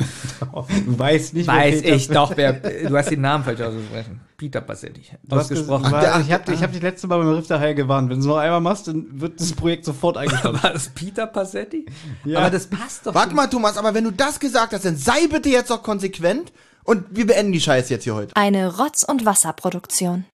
du 0.87 0.99
weißt 0.99 1.35
nicht, 1.35 1.47
wer 1.47 1.55
Weiß 1.55 1.83
Peter 1.83 1.95
ich 1.97 2.09
doch, 2.09 2.37
wer, 2.37 2.53
du 2.55 2.97
hast 2.97 3.11
den 3.11 3.21
Namen 3.21 3.45
falsch 3.45 3.61
ausgesprochen. 3.61 4.21
Peter 4.37 4.61
Passetti. 4.61 5.03
Du 5.23 5.37
hast 5.37 5.43
Ausgesprochen. 5.45 5.85
gesagt, 5.85 6.03
der- 6.05 6.21
ich 6.21 6.33
habe 6.33 6.53
ich 6.55 6.63
hab 6.63 6.73
dich 6.73 6.83
letzte 6.83 7.07
Mal 7.07 7.19
beim 7.19 7.29
Riff 7.29 7.47
der 7.47 7.61
Haie 7.61 7.75
gewarnt. 7.75 8.11
Wenn 8.11 8.17
du 8.17 8.21
es 8.23 8.27
noch 8.27 8.37
einmal 8.39 8.61
machst, 8.61 8.89
dann 8.89 9.07
wird 9.21 9.41
das 9.41 9.53
Projekt 9.53 9.85
sofort 9.85 10.17
eingestampft. 10.17 10.63
War 10.65 10.73
das 10.73 10.89
Peter 10.89 11.27
Passetti? 11.27 11.87
Ja. 12.25 12.41
Aber 12.41 12.51
das 12.51 12.67
passt 12.67 13.07
doch. 13.07 13.15
Warte 13.15 13.35
mal, 13.35 13.47
Thomas, 13.47 13.77
aber 13.77 13.95
wenn 13.95 14.05
du 14.05 14.11
das 14.11 14.41
gesagt 14.41 14.73
hast, 14.73 14.85
dann 14.85 14.97
sei 14.97 15.29
bitte 15.31 15.49
jetzt 15.49 15.71
doch 15.71 15.83
konsequent 15.83 16.53
und 16.83 17.05
wir 17.11 17.27
beenden 17.27 17.53
die 17.53 17.61
Scheiße 17.61 17.95
jetzt 17.95 18.05
hier 18.05 18.15
heute. 18.17 18.35
Eine 18.37 18.77
Rotz- 18.77 19.05
und 19.05 19.25
Wasserproduktion. 19.25 20.25